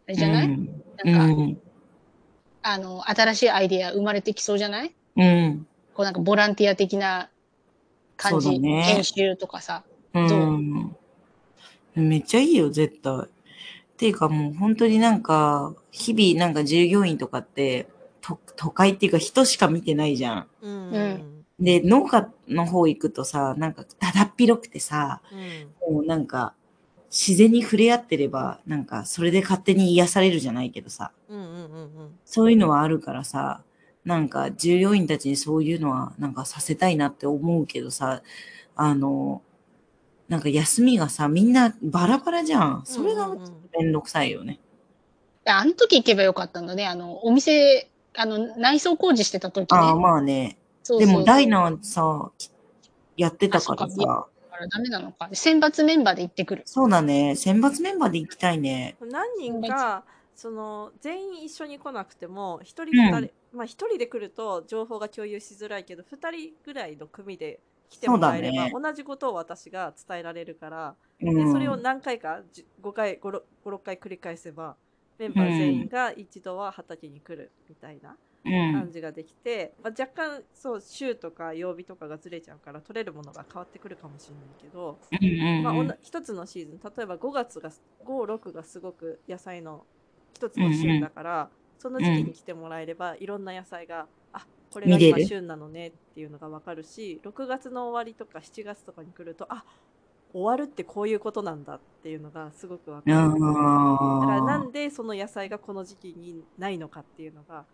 [0.07, 0.83] れじゃない、うん。
[1.03, 1.61] なんか、うん。
[2.63, 4.93] あの、新しいアイディア生まれてきそうじゃない？
[5.15, 5.67] うん。
[5.93, 7.30] こうなんかボランティア的な
[8.21, 8.83] 感じ、そうだね。
[8.95, 9.83] 研修とかさ。
[10.13, 10.95] うん。
[11.95, 13.15] めっちゃいいよ、絶対。
[13.15, 13.27] っ
[13.97, 17.87] ていうかもう本当になんか、日々なんか従業員とかって、
[18.21, 20.47] と都会っていうか人しか見てないじゃん。
[20.61, 21.45] うん。
[21.59, 26.53] で、農家の方行くとさ、なんかだだっ広くてさ、うんもうなんか、
[27.11, 31.57] 自然に触れ合ってれば、なんかそれで勝手に癒されるじゃないけどさ、うんうんうんう
[32.05, 32.19] ん。
[32.25, 33.61] そういうのはあるからさ、
[34.05, 38.21] なんか従業員たちにそういうのはなんかさせたいなって思うけどさ、
[38.75, 39.41] あの、
[40.27, 42.81] なんか休みがさ、みんなバラバラじゃん。
[42.85, 44.59] それがうんうんうんめんどくさいよね。
[45.45, 46.85] あの時行けばよかったんだね。
[46.87, 49.77] あの、お店、あの、内装工事してた時ね。
[49.77, 50.57] ああ、まあね。
[50.83, 52.31] そうそうでもダイナーさ、
[53.15, 54.27] やってたからさ、
[54.61, 55.29] らダメなのか。
[55.33, 56.63] 選抜メンバーで行ってくる。
[56.65, 57.35] そうだね。
[57.35, 58.95] 選抜メンバーで行きたいね。
[59.01, 60.03] 何人か
[60.35, 71.51] その全員一緒に来なくても一人うん二人、まあ一人で来ると情報が共有しづらいけど二人ぐらいの組で来てもらえれば、ね同じことを私が伝えられるから、でうん。
[71.51, 74.77] それを何回かじ5回56回繰り返せば
[75.19, 78.91] メンバー全員が一度は畑に来るみたいなうん感。
[78.91, 87.71] じができて、まあ、若干そう週とか曜日とかがずれちゃうから取れるものが変わってくるかもしれないけど、うんまあ、一つのシーズン例えば5月が
[88.05, 89.85] 56がすごく野菜の
[90.33, 91.49] 一つの旬だから、
[91.81, 99.65] その時期に来てもらえれば、いろんな野菜があこれが今旬なのねっていうのが分かるし6月の終わりとか7月とかに来るとあ
[100.31, 103.11] 終わるってこういうことなんだっていうのがすごく分かる。
[103.11, 107.65] だからなあんでその野菜がこの時期にないのかっていうのが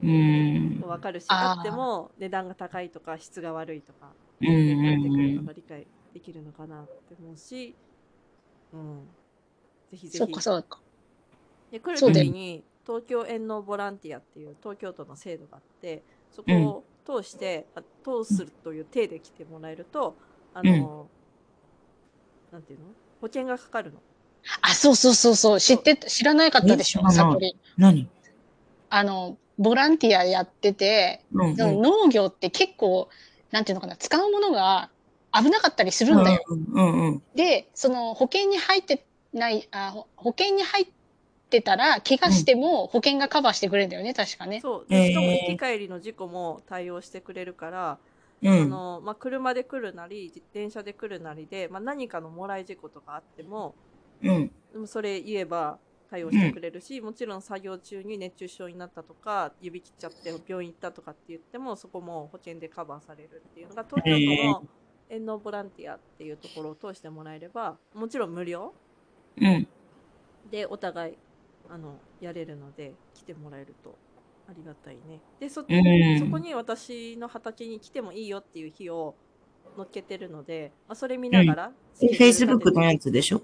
[0.00, 0.80] ーうん。
[0.80, 7.74] 分かるしあっても値段が高いとか質が悪いとか出てくるのうが理解できるのかなって思うし、
[8.72, 9.00] うん、
[9.90, 10.18] ぜひぜひ。
[10.18, 10.80] そうか、そうか。
[11.70, 16.52] で来る時に東京遠農ボランティアっていう東京都の制度があってそこ
[17.06, 20.16] を通して、あ通すという体で来てもらえると
[20.54, 21.08] あの、
[22.52, 22.86] なんていうの？
[23.20, 23.98] 保険がかかるの。
[24.62, 25.60] あ、そうそうそうそう。
[25.60, 27.12] 知って、知らなかったでしょ、え？
[27.12, 27.56] 知らないサプリ。
[27.76, 28.08] 何？
[28.88, 33.08] あの、ボランティアやってて、うんうん農業って結構、
[33.50, 34.90] なんていうのかな、使うものが
[35.32, 36.42] 危なかったりするんだよ。
[36.48, 37.22] うんうんうん。
[37.34, 40.86] で、その保険に入ってない、あほ保険に入っ
[41.50, 44.60] てたら、怪我しても保険がカバーしてくれるんだよね、確かね。
[44.60, 47.98] そうでしかもえー行き帰りの事故も対応してくれるから、
[48.42, 48.62] うん。
[48.62, 53.74] あのまあ、車で来るなり自電車で来るなりで、まあ、何かのもらい事故とかあっても
[54.22, 54.50] うん。
[54.72, 55.78] でもそれ言えば
[56.10, 64.68] 対応してくれるし、もちろん作業中に熱中症になったとか指切っちゃって病院行ったとかって言ってもそこも保険でカバーされるっていうのが東京都の
[65.08, 68.72] 遠納ボランティアっていうところを通してもらえればもちろん無料
[69.40, 69.68] うん。
[70.50, 71.18] でお互い
[71.72, 73.96] あのやれるので来てもらえると
[74.48, 75.20] ありがたいね。
[75.38, 76.18] でそ,、うん。
[76.18, 79.14] そこに私の畑に来てもいいよっていう日を
[79.76, 83.38] 載っけてるので、まあ、それ見ながら、え、Facebook のやつでしょ？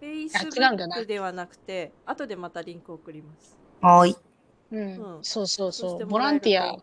[0.00, 3.56] フェイスブックではなくて後でまたリンク送ります。
[3.80, 4.16] はーい。
[4.72, 5.16] うん。
[5.16, 5.20] う。
[5.20, 5.24] ん。
[5.24, 6.06] そうそうそしてそう。
[6.06, 6.76] ボランティア。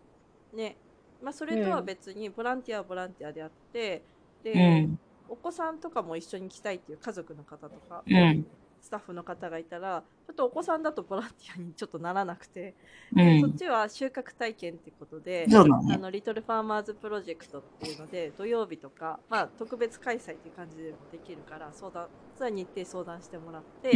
[0.56, 0.76] ね。
[1.22, 4.02] まあそれとは別にボランティアはボランティアであって
[4.44, 4.58] で、う
[4.88, 5.00] ん。
[5.30, 8.46] お子さんとかも一緒に来たいっていう家族の方とか、うん。
[8.82, 12.74] スタッフの方がいたらちょっとお子さんだとボランティアにちょっとならなくて、
[13.16, 13.42] うん。
[13.42, 15.98] そっちは収穫体験ってことで、ね。
[15.98, 22.08] のリトルファーマーズプロジェクトっていうので土曜日とか、まあ、特別開催っていう感じでもできるから相談
[22.38, 23.92] それは日程相談してもらって、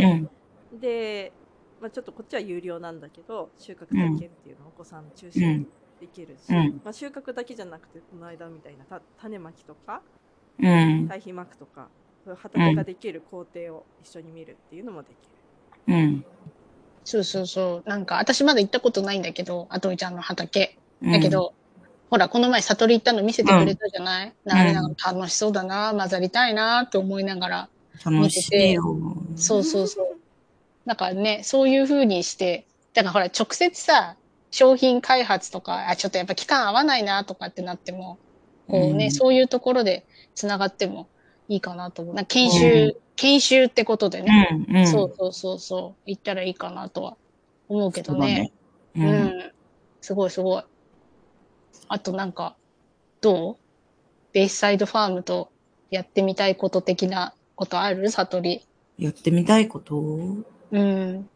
[0.72, 0.80] うん。
[0.80, 1.32] で、
[1.82, 5.68] まあ、ちょっとこっちは有料なんだけど収穫体験っていうのをお子さん中心に
[6.00, 10.02] できるし、うんまあ、収穫だけじゃなくてこの間みたいなた種まきとか
[10.60, 11.08] うん。
[11.08, 11.90] 堆肥まくとか
[12.34, 15.94] 畑ができる工程を一緒に見るっていうのもできる。
[15.94, 16.26] うん。
[17.04, 17.90] そうそうそう。
[17.90, 20.78] なんか、私まだ行ったことないんだけど、あといちゃんの畑。
[21.02, 21.54] うんだけ、ど、
[22.10, 27.70] ほら、この前、悟り行ったの見せてくれたじゃない、んあれなんか楽しそうだな、混ざりたいなって思いながら。
[28.04, 28.84] 楽しいよ。
[29.36, 30.18] そうそうそう。
[30.86, 34.16] なんかね、そういう風にして、だからほら、直接さ、
[34.52, 38.18] 商品開発とか、あ、ちょっとやっぱ期間合わないなとかってなっても、
[38.68, 41.08] こうね、うんそういうところで繋がっても
[41.48, 42.16] いいかなと思う。
[42.16, 44.78] な研修、研修ってことでね、うん。
[44.78, 44.88] うん。
[44.88, 47.18] そうそうそうそう、行ったらいいかなとは
[47.68, 48.52] 思うけどそうだね。
[48.96, 49.00] う。
[49.02, 49.52] うんん。
[50.02, 50.64] すごいすごい。
[51.88, 52.56] あとなんか、
[53.22, 53.58] どう？
[54.34, 55.52] ベイスサイドファームと
[55.90, 58.10] やってみたいこと的なことある？
[58.10, 58.68] 悟り。
[58.98, 59.96] やってみたいこと？
[60.72, 61.30] うん。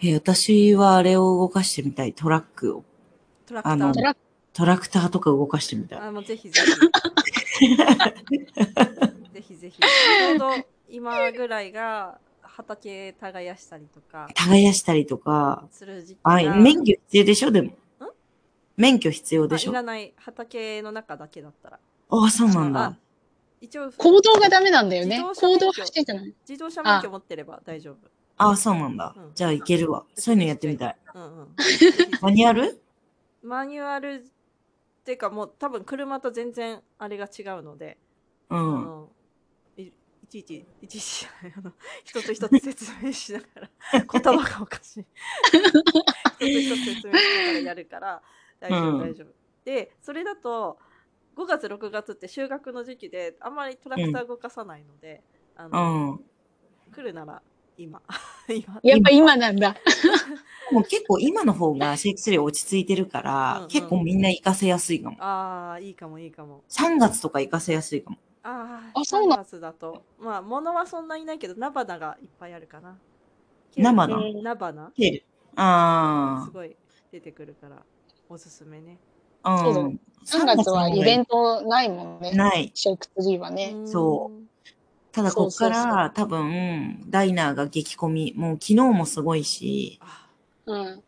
[0.00, 2.12] え、私はあれを動かしてみたい。
[2.12, 2.84] トラックを。
[3.46, 4.20] トラクタあのートラック
[4.52, 5.98] トラクターとか動かしてみたい。
[6.00, 6.66] あもうぜひぜひ
[9.32, 10.50] ぜひぜひちょうど
[10.88, 15.66] 今ぐらいが畑耕したりとか耕したりとか。
[15.70, 17.50] する時期あ、が免許必要でしょ？
[17.50, 17.72] でも。
[18.76, 19.70] 免許必要でしょ？
[19.70, 21.78] あいらない畑の中だけだったら
[22.10, 22.96] ああ、そうなんあだ。
[23.60, 25.18] 一応行動がダメなんだよね。
[25.18, 26.34] 自動車免許行動走ってんじゃない？
[26.48, 27.96] 自動車免許持ってれば大丈夫
[28.36, 29.32] ああ、そうなんだうん。
[29.34, 30.04] じゃあいけるわ。
[30.14, 30.96] そういうのやってみたい。
[31.14, 31.48] うんうん
[32.20, 32.80] マニュアル？
[33.42, 34.24] マニュアル
[35.08, 37.96] っていうかもう多分車と全然あれが違うので、
[38.50, 38.84] あうん。
[38.84, 39.08] の
[39.78, 39.92] いい
[40.28, 41.72] ちいちいちいちあの
[42.04, 43.70] 一つ一つ説明しながら
[44.04, 45.06] 言葉がおかしい
[45.48, 48.22] 一つ一つ説明しながらやるから
[48.60, 49.28] 大丈夫うん大丈夫、
[49.64, 50.78] でそれだと
[51.36, 55.22] 5月6月って収穫の時期であんまりトラクター動かさないので、
[55.56, 56.24] あうのん。
[56.92, 57.42] 来るなら
[57.78, 58.02] 今。
[58.48, 58.80] 今。
[58.82, 59.36] やっぱ今。
[59.36, 59.76] なんだ。
[60.70, 63.68] もう結構今の方がシェイクスリー落ち着いてるから、うんうん。
[63.68, 65.16] 結構みんな活かせやすいかも。
[65.20, 66.62] ああいいかもいいかも。
[66.68, 68.18] 3月とか活かせやすいかも。
[68.42, 70.02] ああそうな3月だと。
[70.18, 72.98] まあ物はそんなにないけど菜花がいっぱいあるかな。
[73.76, 74.16] 菜花？
[74.16, 74.42] うん。
[74.42, 74.92] 菜花？
[74.96, 75.24] ケール。
[75.56, 76.76] あすごい
[77.10, 77.82] 出てくるから
[78.28, 78.98] おすすめね。
[79.44, 80.00] うだん。
[80.26, 82.32] 3月はイベントないもんね。
[82.32, 82.70] ない。
[82.74, 83.74] Shake Tree はね。
[83.86, 84.47] そう
[85.12, 88.34] ただこっそうそうから多分、ダイナーが激込み。
[88.36, 90.28] もう昨日もすごいし、あ
[90.66, 91.04] うん。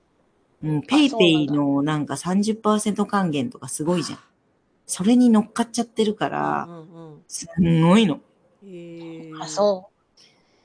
[0.63, 4.19] もう PayPay のなんか30%還元とかすごいじゃん。
[4.87, 8.21] それに乗っかっちゃってるから、んうんうんすんごいの。
[8.65, 9.89] へーあ、そ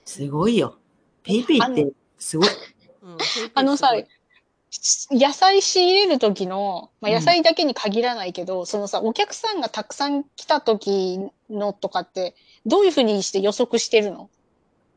[0.06, 0.78] すごいよ。
[1.24, 2.48] ペイペイってすごい。
[3.04, 3.18] うん
[3.54, 4.06] あのさすごい
[5.12, 11.20] 野菜仕入れる時の、まあ、うん野菜だけに限らないけど、そのさ、お客さんがたくさん来た時
[11.50, 14.30] のとかって、どういうふうにして予測してるの？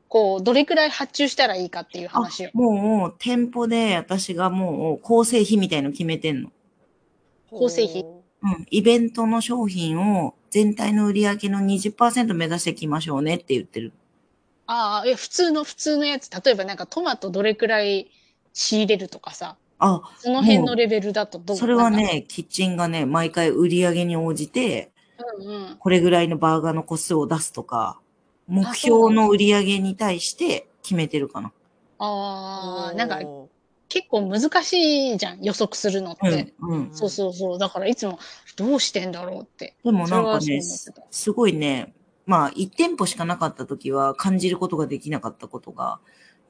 [0.09, 2.51] こう、どれくらい発注したらいいかっていう話を。
[2.55, 6.51] もう、店舗で私がもう構成費みたいの決めてんの。
[7.51, 8.03] 構成費？
[8.03, 8.67] ほうん。
[8.71, 13.93] イベントの商品を全体の売り上げの20%目指していきましょうねって言ってる。
[14.67, 18.11] ああ、え、普通の、普通のやつ、例えばなんかトマトどれくらい
[18.55, 21.57] 仕入れるとかさ、あ、その辺のレベルだとどう？
[21.57, 24.91] それは、ね、キッチンがね、毎回売り上げに応じて、
[25.39, 25.77] うんうん。
[25.79, 28.01] これぐらいのバーガーの個数を出すとか、
[28.47, 31.53] 目標の売り上げに対して決めてるかな。
[31.99, 33.49] ああ、なんかほ
[33.89, 36.53] 結構難しいじゃん、予測するのって。
[36.61, 36.79] うん。
[36.79, 36.91] うん。
[36.93, 37.59] そうそうそう。
[37.59, 38.19] だからいつも
[38.57, 39.75] どうしてんだろうって。
[39.85, 40.61] でもなんかね、
[41.11, 41.95] すごいね、
[42.27, 46.01] まあ、1店舗しかなかった時は感じることができなかったことが、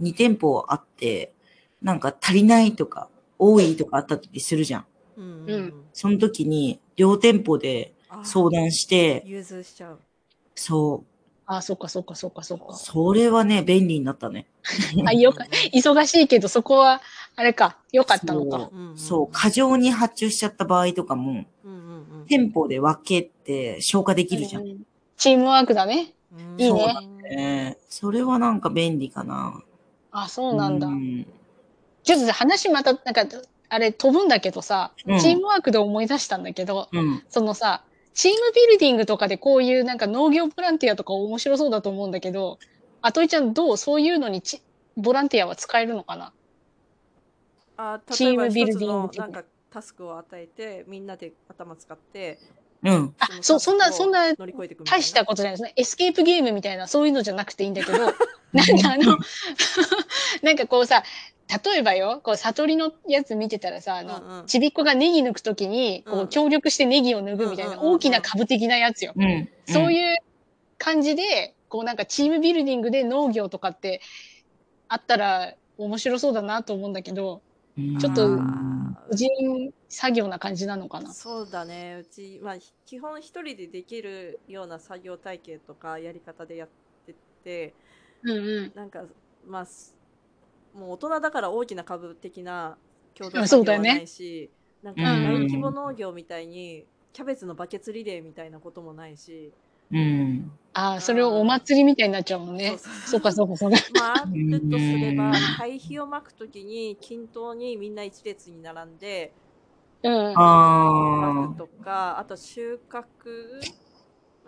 [0.00, 1.32] 2店舗あって、
[1.80, 3.08] なんか足りないとか、
[3.38, 4.86] 多いとかあった時するじゃん。
[5.16, 10.00] ううんうんその時に、両店舗であ相談して、融通しちゃう
[10.54, 11.06] そう、
[11.46, 12.74] あ、そっかそっかそっかそっか。
[12.74, 14.46] それはね、便利になったね。
[15.06, 17.00] あ、よか、忙しいけど、そこは、
[17.36, 18.70] あれか、よかったのか。
[18.96, 21.46] そう、過剰に発注しちゃった場合とかも、
[22.26, 24.62] 店舗で分けて消化できるじゃん。
[24.62, 24.82] うん
[25.16, 26.14] チームワークだね。
[26.32, 26.62] うん。
[26.62, 26.94] いいね
[27.32, 29.60] えーそれはなんか便利かな。
[30.12, 30.86] あ、そうなんだ。
[30.86, 31.26] うん
[32.08, 33.26] ちょっと話また、なんか、
[33.68, 37.22] あれ飛ぶんだけどさ、うんチームワークで思い出したんだけど、うん。
[37.28, 37.84] そのさ、
[38.14, 42.58] チームビルディングとかでこういうなんか農業ボランティアとか面白そうだと思うんだけど、
[43.02, 43.76] あといちゃんどう？
[43.76, 44.62] そういうのにち
[44.96, 46.32] ボランティアは使えるのかな？
[47.76, 52.38] あチームビルディング的なんかタスクを与えてみんなで頭使って
[52.82, 53.14] うん。
[53.18, 55.72] あ、そ、そんな、そんな乗り越えていくみたいな大したことじゃないですね。
[55.76, 57.98] エスケープゲームみたいな、そういうのじゃなくていいんだけど、
[58.52, 59.18] なんかあの、
[60.42, 61.02] なんかこうさ、
[61.64, 64.46] 例えばよ、こう、悟りのやつ見てたらさ、あの、うんうん。
[64.46, 66.20] ちびっこがネギ抜くときに、こうん。
[66.24, 67.94] う、協力してネギを抜くみたいな、うんうんうんうん。
[67.94, 69.12] 大きな株的なやつよ。
[69.16, 69.48] うん。
[69.66, 70.16] そういう
[70.76, 74.00] 感じで、こうなんかチームビルディングで農業とかって
[74.88, 77.42] あったら面白そうだなと思うんだけど、
[77.76, 81.12] うん、ちょっとうん個人作業な感じなのかな。
[81.12, 81.98] そうだね。
[82.00, 86.68] うち、まあ、ひ基本一人でできるような作業体系とかやり方でやっ
[87.06, 87.74] てて
[88.22, 88.72] うんうん。
[88.74, 89.04] なんか
[89.46, 89.96] まあす
[90.74, 92.78] もう大人だから大きな株的な
[93.14, 94.52] 共同あ作業はそうだよねないし、
[94.82, 99.54] なんかうん大規模農業みたいにキャベツのバケツリレーみたいなこともないし、
[99.90, 100.50] うん。
[100.74, 102.76] ああ、それをお祭りみたいになっちゃうもんね。
[103.06, 103.76] そうかそうかそうか。
[103.88, 109.34] まあ、あるとすればうん堆肥をまくときに均等にみんな一列に並んで
[110.02, 110.34] うん。
[111.14, 113.68] まあくとかあと収穫、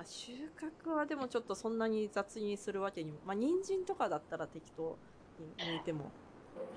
[0.00, 4.96] まあ、収穫はでもちょっとそんなに雑にするわけにもまあ人参とかだったら適当
[5.38, 6.10] に抜いても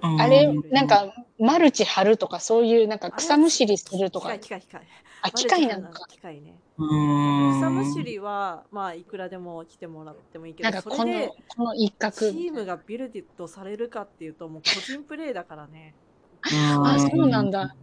[0.02, 0.18] あ。
[0.20, 4.62] あれ、なんか、マルチ張るとか、そういう、なんか草むしりするとか機械。
[4.62, 4.88] 機械機械
[5.22, 6.06] あ、機械なのか。
[6.10, 12.28] 機械ねうん、草むしりはまあいくらでも来てもらってもいいけなんかこどそれでの、この一チ角。
[12.28, 15.96] ームがビルディットされるかっていうともう個人プレーだからね
[16.84, 17.74] あ、そうなんだ。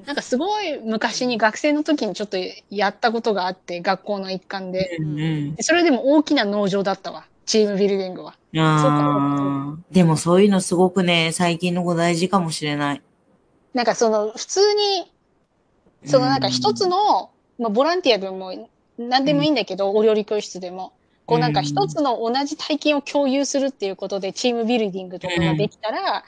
[0.00, 2.36] でなんかすごい昔に学生の時にちょっと
[2.70, 4.96] やったことがあって、学校の一環で。
[4.98, 7.26] うんうんでそれでも大きな農場だったわ。
[7.46, 8.36] チームビルディングは。
[9.90, 13.02] でもそういうのすごくね、最近の子大事かもしれない。
[13.74, 15.10] なんかその、普通に、
[16.04, 18.68] そのなんか一つの、まあ、ボランティアでも
[18.98, 20.92] 何でもいいんだけど、お料理教室でも。
[21.28, 26.24] こうなんか一つの同じ体験を共有するっていうことでチームビルディングとかができたら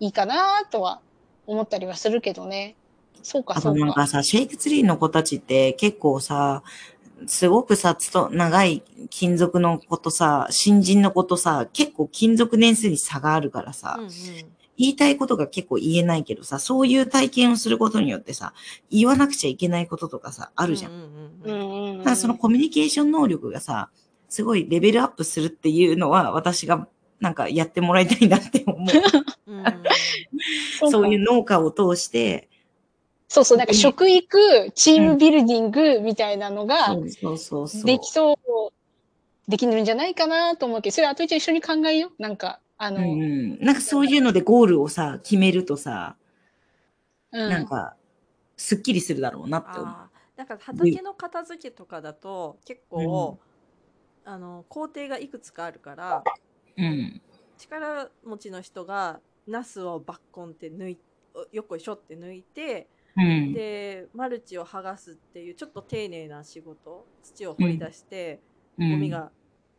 [0.00, 1.00] いいかなとは
[1.46, 2.74] 思ったりはするけどね。
[3.22, 3.78] そうか、あそうか。
[3.78, 6.62] となんかさ、シェイクツリーの子たちって結構さ、
[7.26, 14.10] すごくさ、つと、長い金属の子とさ、新人の子とさ、結構金属年数に差があるからさ、うんうん
[14.78, 18.54] 言いたいことが結構言えないけどさ、そういう体験をすることによってさ、
[18.90, 21.98] 言わなくちゃいけないこととかさ、あるじゃん。
[21.98, 23.90] だからそのコミュニケーション能力がさ、
[24.28, 26.88] すごいレベルアップするっていうのは、私が
[27.20, 28.88] なんかやってもらいたいなって思う。
[30.90, 32.48] そういう農家を通して、
[33.32, 36.94] そうそう、なんか食育、チームビルディングみたいなのが。
[36.94, 42.22] できそう、できるんじゃないかなと思うけど、それあと一緒一緒に考えよう。
[42.22, 43.26] なんか、あの、うんう
[43.56, 43.58] ん。
[43.64, 46.16] なんかそういうのでゴールをさ、決めるとさ、
[47.32, 47.96] うんなんか、
[48.58, 49.96] すっきりするだろうなって思う。
[50.36, 53.38] なんか畑の片付けとかだと結構、
[54.26, 56.22] あの工程がいくつかあるから
[56.76, 57.22] うん。
[57.56, 60.98] 力持ちの人がナスをバッコンって抜い
[61.50, 63.52] よっこいしょって抜いてうん。
[63.52, 68.40] でマルチを剥がすっていうちょっと丁寧な仕事土を掘り出して、
[68.78, 68.90] うん。
[68.92, 69.30] ゴミ、が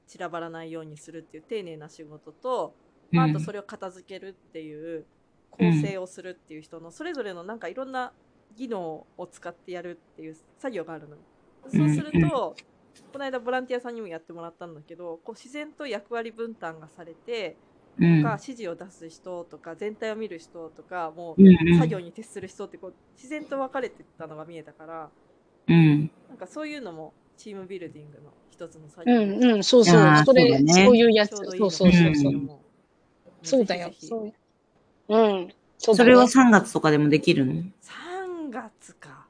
[0.08, 2.76] 散らばらないようにするっていう丁寧な仕事と、
[3.12, 5.06] まあ、あとそれを片付けるっていう
[5.50, 8.12] 構成をするっていう人のそれぞれのなんかいろんな
[8.56, 11.18] 技能を使ってやるっていう作業があるの。
[11.70, 12.24] そうするうん。
[12.24, 12.30] うん。
[12.30, 12.56] と、
[13.12, 17.56] この間ボランティアさんにもやってもらったんだけどこう自然と役割分担がされて、うん、
[17.96, 25.10] とか指示を出す人とか全体を見る人とかもう作業に徹する人ってこう自然と分かれてったのが見えたから
[25.68, 26.12] うん。
[26.30, 30.02] なんかそういうのもチームビルディングの一つの作業うんうん、そうそう。
[30.26, 31.36] それそうだねそういうやつ。
[31.36, 32.34] そうそうそうそう。
[32.34, 32.50] うん
[33.46, 33.92] そうだよ。
[34.00, 34.34] そう
[35.10, 35.54] うん。
[35.78, 39.28] それは3月とかでもできるの？3月か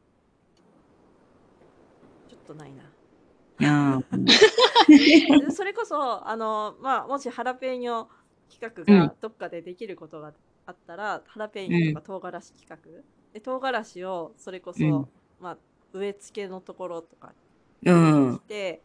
[2.30, 2.84] ちょっとないな
[3.95, 8.05] あーで それこそあの、まあ、もしハラペーニョ
[8.51, 10.33] 企画うんがどっかでできることが
[10.65, 12.77] あったら、ハラペーニョとか唐辛子企画、
[13.33, 15.07] で唐辛子をそれこそ、うん
[15.41, 15.57] まあ、
[15.93, 17.33] 植え付けのところとか
[17.85, 18.39] うん来。
[18.47, 18.81] て、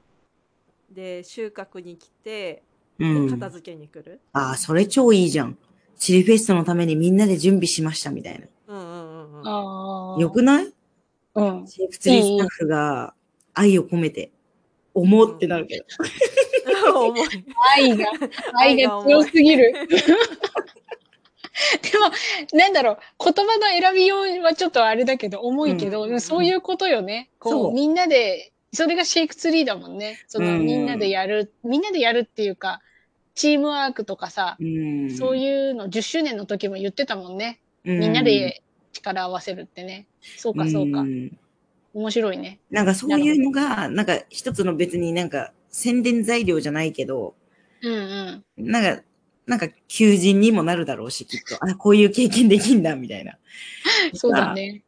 [0.90, 2.62] で収穫に来て
[2.98, 3.26] うん。
[3.26, 5.56] で片付けに来る、ああ、それ超いいじゃん。
[5.96, 10.14] チリフェストのためにみんなで準備しましたみたいうん、うんうんうんあな。
[10.16, 10.20] あ。
[10.20, 10.72] よくない？
[11.34, 11.66] うん。
[11.66, 13.14] シェイクツリースタッフが
[13.54, 14.32] 愛を込めて、
[14.94, 15.84] 思うってなるけど。
[16.92, 17.28] 重い。
[17.76, 18.06] 愛が、
[18.58, 19.72] 愛が強すぎる。
[21.82, 27.30] でも、なんだろう、言葉の選びようはちょっとあれだけど、重いけど、うんそういうことよね。
[27.38, 30.22] こそうう、みんなで、それがシェイクツリーだもんね。
[30.28, 32.80] その、うんみんなでやる、みんなでやるっていうか、
[33.34, 35.10] チームワークとかさ、うん。
[35.10, 37.60] そうういうの10周年の時も言ってたもんね。
[37.84, 38.62] ん、みんなで
[38.92, 40.06] 力合わせるってね。
[40.36, 41.02] そうか、そうか。
[41.02, 41.30] ん
[41.94, 42.60] 面白いね。
[42.70, 47.34] なんかそういうのが、なんか一つの別になんか宣伝材料じゃないけど、
[47.82, 48.70] うんうん。
[48.70, 49.02] なんか、
[49.46, 51.56] なんか求人にもなるだろうし、きっと。
[51.64, 53.38] あ、こういう経験できんだ、みたいな。
[54.14, 54.82] そうだね。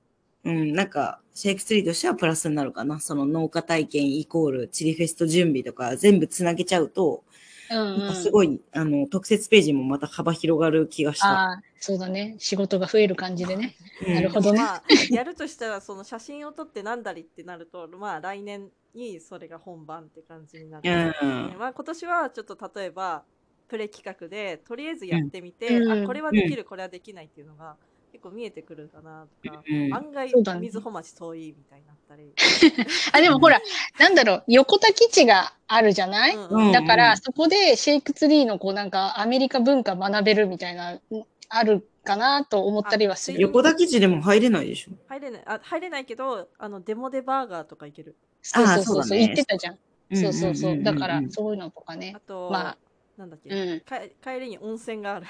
[0.44, 3.00] うん、なんか、シェイクツリーとしてはプラスになるかな。
[3.00, 7.24] その農家体験イコールチリフェスト準備とか全部つなげちゃうと、
[7.70, 8.14] うんなんかうん。
[8.14, 11.28] すごい、あの、特設ページもまた幅広がる気がした。
[11.28, 12.36] ああ、そうだね。
[12.38, 13.74] 仕事が増える感じでね。
[14.06, 21.14] うんなるほどねまあ、やるとしたら、その写真を撮ってなんだりってなると、まあ来年にそれが本番って感じになる。
[21.22, 21.58] うん。
[21.58, 23.24] まあ今年はちょっと例えば、
[23.68, 27.76] プレ企画で、とりあえずやってみて、うんあ、これはできる、これはできないっていうのが
[28.12, 32.32] 結構見えてくるかなとか、うん案外そうだ、ね水穂町遠いみたいになったり。
[33.12, 33.60] あ、でもほら、
[33.98, 41.00] なんだろう、横田基地があるじゃない、うんうんだから、そこでシェイクツリーのこうなんかアメリカ文化学べるみたいな、ん
[41.48, 43.40] あるかなと思ったりはする。
[43.40, 44.92] 横田基地でも入れないでしょ？
[45.08, 48.16] 入れない、あ、入れないけど、あの、デモデバーガーとかいける。
[48.42, 49.78] そうそうあそうそう、そうだね言ってたじゃん。
[50.14, 50.82] そうそうそう。
[50.82, 52.20] だから、そういうのとかねあ。
[52.20, 52.76] と、まあ
[53.16, 53.80] なんだっけ、うん。
[53.80, 55.26] か帰りに温泉がある。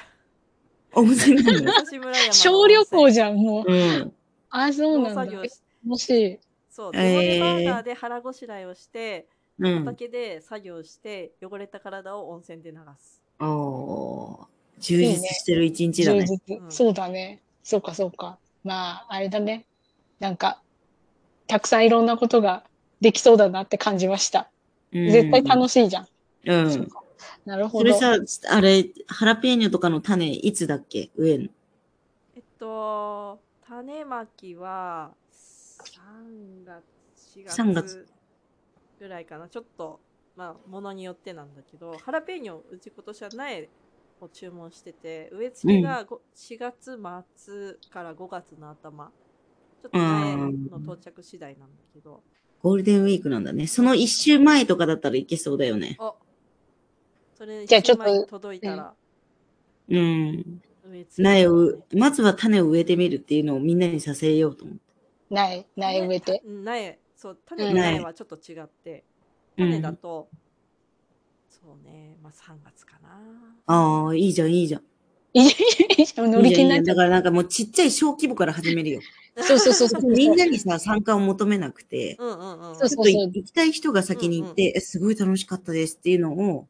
[0.95, 3.72] 温泉なの武蔵村山の小旅行じじゃん、もう。
[3.72, 4.12] うん。
[4.51, 5.22] あ、そうなんだ。
[5.22, 9.28] え作業しもし、そう、えーデモデバーガーで腹ごしらえをして、
[9.59, 9.84] うん。
[9.84, 13.22] 畑で作業して、汚れた体を温泉で流す。
[13.41, 14.47] おー
[14.80, 16.20] 充実してる一日だね。
[16.20, 16.57] 充実。
[16.59, 17.41] うんそうだね。
[17.62, 18.38] そうか、そうか。
[18.64, 19.66] まあ、あれだね。
[20.18, 20.61] なんか、
[21.47, 22.64] たくさんいろんなことが
[23.01, 24.49] できそうだなって感じました。
[24.93, 26.07] 絶対楽しいじゃん。
[26.47, 26.88] うん。
[27.45, 27.95] なるほど。
[27.95, 31.11] それさ、あれ、ハラペーニョとかの種、いつだっけ？
[31.16, 31.49] 植えんの
[32.35, 36.83] えっと、種まきは、3月、
[37.39, 38.07] 4月3月
[38.99, 39.49] ぐらいかな。
[39.49, 40.01] ちょっと、
[40.37, 43.68] まあ、ものによってなんだけど、ハラペーニョ、うち今年は苗
[44.21, 46.99] を注文してて、植え付けがご4月
[47.37, 49.11] 末から5月の頭。
[49.83, 52.23] ちょっと苗の到着次第なんだけど、
[52.62, 53.66] ゴールデンウィークなんだね。
[53.66, 55.97] その一週前とかだったらいけそうだよね。
[55.99, 56.12] あ
[57.41, 58.93] それ、じゃあちょっと届いたら、
[59.88, 60.61] うん。
[61.16, 64.82] 苗をまずは種を植えてみるっていうのをみんなにさせようと思って。
[65.30, 66.43] 苗、苗植えて。
[66.45, 69.05] うん苗、そう、種うんと苗はちょっと違って、
[69.57, 70.28] うん種だと、
[71.49, 73.18] そうね、まあ3月かな。
[73.64, 74.82] ああ、いいじゃん、いいじゃん。
[75.32, 79.01] いいじゃん乗り気になっちゃいいじゃんいいじゃんだからなんかもうちっちゃい小規模から始めるよ。
[79.36, 79.43] う。
[79.43, 80.11] そうそうそうそう。
[80.11, 82.76] みんなにさ、参加を求めなくて、うんうんうん。
[82.76, 86.68] そうちょっと行きたい人が先に行って、えすごい楽しかったですっていうのを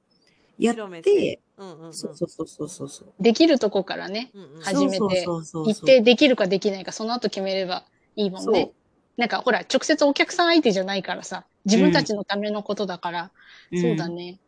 [0.60, 1.92] やって、うんうんうん。
[1.94, 3.12] そうそうそうそうそうそう。
[3.20, 4.62] できるとこからね、うんうん。
[4.62, 7.84] 始めてそうそうそうそう行ってできるかできないか、その後決めれば
[8.16, 8.72] いいもんそうね。
[9.16, 13.32] なんかほら、直接お客さん相手じゃないからさ、自分たちのためのことだから、
[13.74, 14.40] そうだね。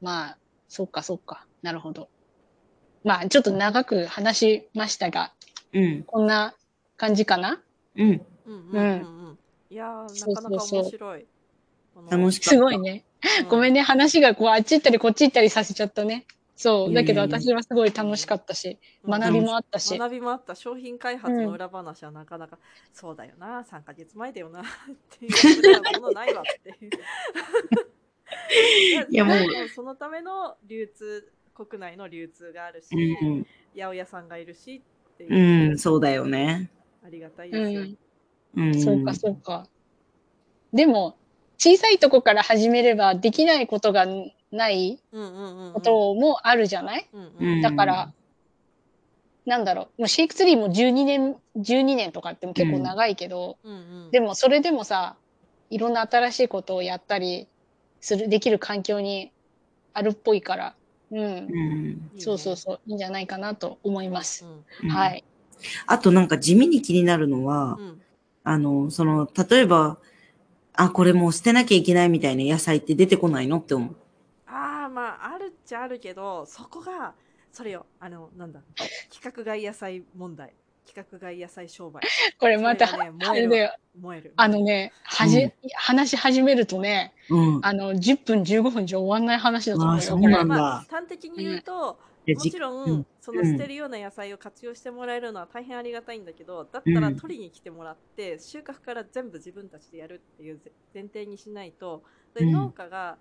[0.00, 0.38] まあ、
[0.68, 1.46] そうかそうか。
[1.62, 2.08] なるほど。
[3.04, 5.32] まあ、ちょっと長く話しましたが、
[5.72, 6.02] うん。
[6.04, 6.54] こんな
[6.96, 7.60] 感じかな？
[7.96, 8.08] うん。
[8.08, 9.38] うんうんうんうん。
[9.70, 11.26] いやー、なかなか面白い。
[12.10, 12.50] 楽しかった。
[12.50, 13.04] すごいね。
[13.48, 13.80] ごめんね。
[13.80, 16.26] ね、話がこう、あっち行ったりこっち行ったりさせちゃったね。
[16.56, 16.92] そう。
[16.92, 19.96] だけど私はすごい楽しかったし、うん学びもあったし。
[19.96, 22.58] 学びもあった商品開発の裏話はなかなか、
[22.92, 24.64] そうだよな3ヶ月前だよな っ
[25.18, 26.90] ていうものないわっていう
[29.10, 32.88] いやもうそのための流通国内の流通があるし、
[33.22, 33.46] うん。
[33.74, 34.82] 八百屋さんがいるし
[35.14, 36.70] っていうう、ん、そうだよね。
[37.04, 37.82] ありがたいですよ、
[38.54, 38.66] うん。
[38.66, 38.82] うん。
[38.82, 39.68] そうか、そうか。
[40.72, 41.16] でも、
[41.58, 44.06] 小さいとこから始めればできないことが
[44.52, 45.72] ないうんうんうんうん。
[45.72, 47.58] こともあるじゃない、うんううん。
[47.58, 48.12] んだから、
[49.44, 53.76] なんだろう、もうシェイクツリーも12年、12年とかっても結構長いけど、うんう
[54.08, 54.10] ん。
[54.10, 55.16] でもそれでもさ、
[55.70, 57.48] いろんな新しいことをやったり
[58.00, 59.32] する、できる環境に
[59.94, 60.74] あるっぽいから、
[61.10, 61.20] うん。
[61.20, 62.10] うん。
[62.18, 64.46] そうそうそう、いいんじゃないかなと思います。
[64.82, 64.90] うん。
[64.90, 65.24] はい。
[65.86, 68.02] あとなんか地味に気になるのは、うん。
[68.44, 69.98] あの、その、例えば、
[70.80, 73.96] あ、これもう捨てなきゃいけないみたいな野菜って出てこないのって思う。
[74.46, 77.14] ああまああるっちゃあるけどそこが
[77.52, 78.60] それよあのなんだ
[79.10, 80.54] 規格外野菜問題
[80.86, 82.00] 規格外野菜商売
[82.38, 83.74] これまた、ねあれだよ。
[84.00, 87.60] 燃えるあのね、はじ、うん話し始めるとね、うん。
[87.62, 89.98] あの、10分15分じゃ終わんない話だと思うよ。
[89.98, 100.58] あそうなんだまあ、端的に言うと、でもちろん、うんその捨てるような野菜を活用してもらえるのは大変ありがたいんだけど、だったらうん取りに来てもらって、収穫から全部自分たちでやるっていう
[100.94, 102.02] 前提にしないと、
[102.34, 102.52] でうん。
[102.52, 103.18] 農家が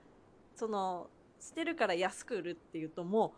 [0.56, 1.10] その
[1.42, 3.34] 捨てるから安く売るっていうとも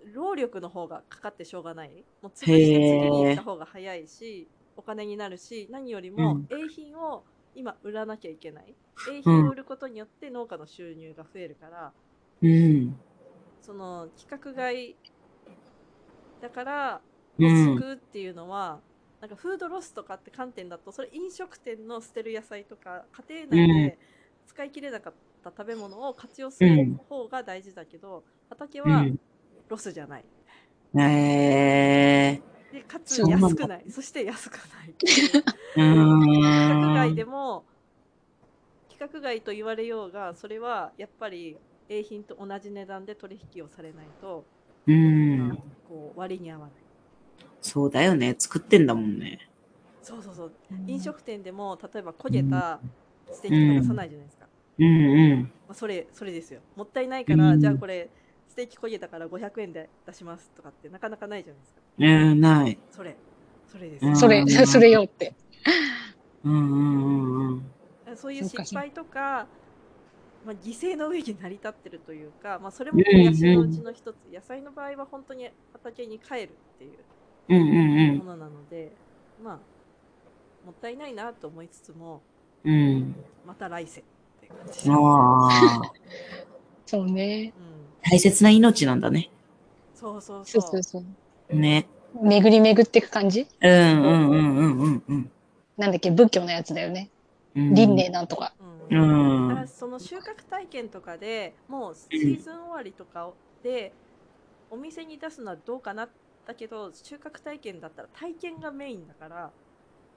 [0.00, 1.90] う労力の方がかかってしょうがない。
[2.22, 6.48] もう潰しに行った方が早いしお金になるし何よりもうん。
[6.48, 7.24] A 品を
[7.54, 8.74] 今売らなきゃいけない。
[9.12, 11.92] A 品を売ることによって農家の収入が増えるから、
[12.40, 12.96] うん。
[13.60, 14.96] その規格外
[16.40, 17.02] だから
[17.38, 17.82] うん。
[17.82, 18.82] 救うっていうのは、
[19.20, 23.98] なんかフードロスとかって観点だとそれ飲食店の捨てる野菜とか家庭内で
[24.46, 29.18] 使い切れなかった食べ物を活用する方が大事だけど、畑はうん。
[29.68, 30.26] ロスじゃない。
[30.98, 32.40] え
[32.70, 34.94] でかつ安くないそして安くない
[36.52, 37.14] 規格ー外ん。
[37.14, 37.66] でも
[38.88, 44.48] 規格外と言われようがそれはやっぱり A 品と同じ値段で取引をされないと
[44.86, 45.58] うん。
[45.88, 46.70] こう割に合わない
[47.60, 48.34] そうだよね。
[48.38, 49.48] 作ってんだもんね。
[50.02, 50.52] そうそうそう
[50.86, 52.78] 飲食店でも例えば焦げた
[53.32, 54.46] ステーキとか出さないじゃないですか、
[54.78, 55.42] うんうん。
[55.42, 58.08] まあ、それそれですよもったいないから、うんじゃあこれ
[58.46, 62.78] ステーキ焦げたから500円で出しますとかってなかなかないじゃないですかうん、ない。
[62.92, 63.16] それ
[63.66, 65.34] それです、うんそれ、それよって。
[66.44, 67.62] うんうんうん
[68.06, 68.16] うん。
[68.16, 69.48] そういう失敗とか、
[70.46, 77.04] まあ、犠牲の上に成り立ってるというか、まあ、それも癒やしのうちの一つ、野菜の場合は本当に畑に帰るっていう
[77.48, 78.92] うんうんものなので、
[79.42, 79.54] まあ
[80.64, 82.22] もったいないなと思いつつも
[82.64, 82.74] うん。
[82.74, 83.14] うん。
[83.44, 84.04] また来世っ
[84.40, 84.88] て感じ。
[86.86, 87.52] そうね。
[87.56, 89.30] うん、大切な命なんだね。
[89.94, 91.04] そうそうそそううそうそ
[91.50, 91.56] う。
[91.56, 91.86] ね。
[92.22, 93.46] 巡り巡っていく感じ？
[93.60, 95.30] うんうんうんうんうんうん。
[95.76, 97.10] なんだっけ、仏教のやつだよね。
[97.54, 98.55] うん輪廻なんとか。
[98.90, 103.98] うんうんだからその収穫体験とかでもうシーズン終わりとかで
[104.70, 106.10] お店に出すのはどうかな？
[106.46, 109.54] だけど収穫体験だったら体験がメインだから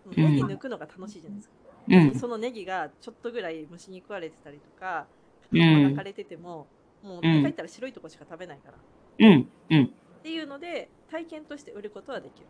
[0.06, 1.56] うんネギ抜くのが楽しいじゃないですか、
[1.90, 2.14] うん。
[2.16, 5.12] そのネギがちょっとぐらい虫に食われてたりとか
[5.52, 6.72] うん葉が枯れてても、
[7.02, 8.82] もう帰ったら白いとこしか食べないから、っ
[9.20, 9.96] うんうん。
[10.24, 12.50] ていうので体験として売ることはできる、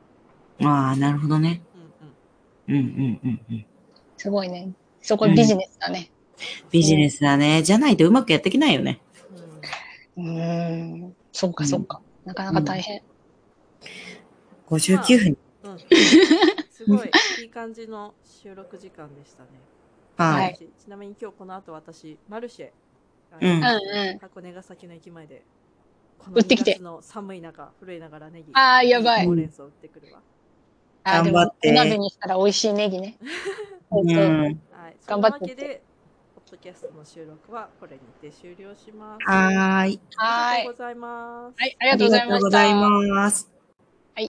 [0.63, 1.61] ああ、なるほどね。
[1.73, 2.17] うんうん、
[2.67, 3.67] うんうんうんうん。
[4.17, 4.73] すごいね。
[5.01, 6.11] そこビジネスだね。
[6.71, 7.63] ビジネスだね。
[7.63, 8.99] じゃないとうまくやっていけないよね。
[10.17, 11.15] うんうーん。
[11.31, 12.01] そっかそっか。
[12.25, 13.01] なかなか大変。
[14.67, 15.37] 59分。
[15.63, 15.79] うん、
[16.71, 17.11] すごい
[17.41, 19.49] いい感じの収録時間でしたね。
[20.17, 20.67] ははいい。
[20.81, 22.69] ちなみに今日この後私マルシェ、
[23.41, 24.19] うんうんうん。
[24.19, 25.41] 箱根ヶ崎の駅前で
[26.17, 29.31] こ売ってきて2月の寒い中震えながらネギああ、やばいほ。
[29.31, 30.21] うれん草売ってくるわ。
[31.11, 33.17] 頑張ってお鍋にしたら美味しいネギね。
[33.91, 34.59] うん。
[35.07, 35.81] 頑張って
[36.35, 39.25] ポッドキャストの収録はこれにて終了します。
[39.25, 39.99] はーい。
[40.15, 41.55] はーいありがとうございます。
[41.57, 41.77] はい。
[41.79, 43.58] ありがとうございます。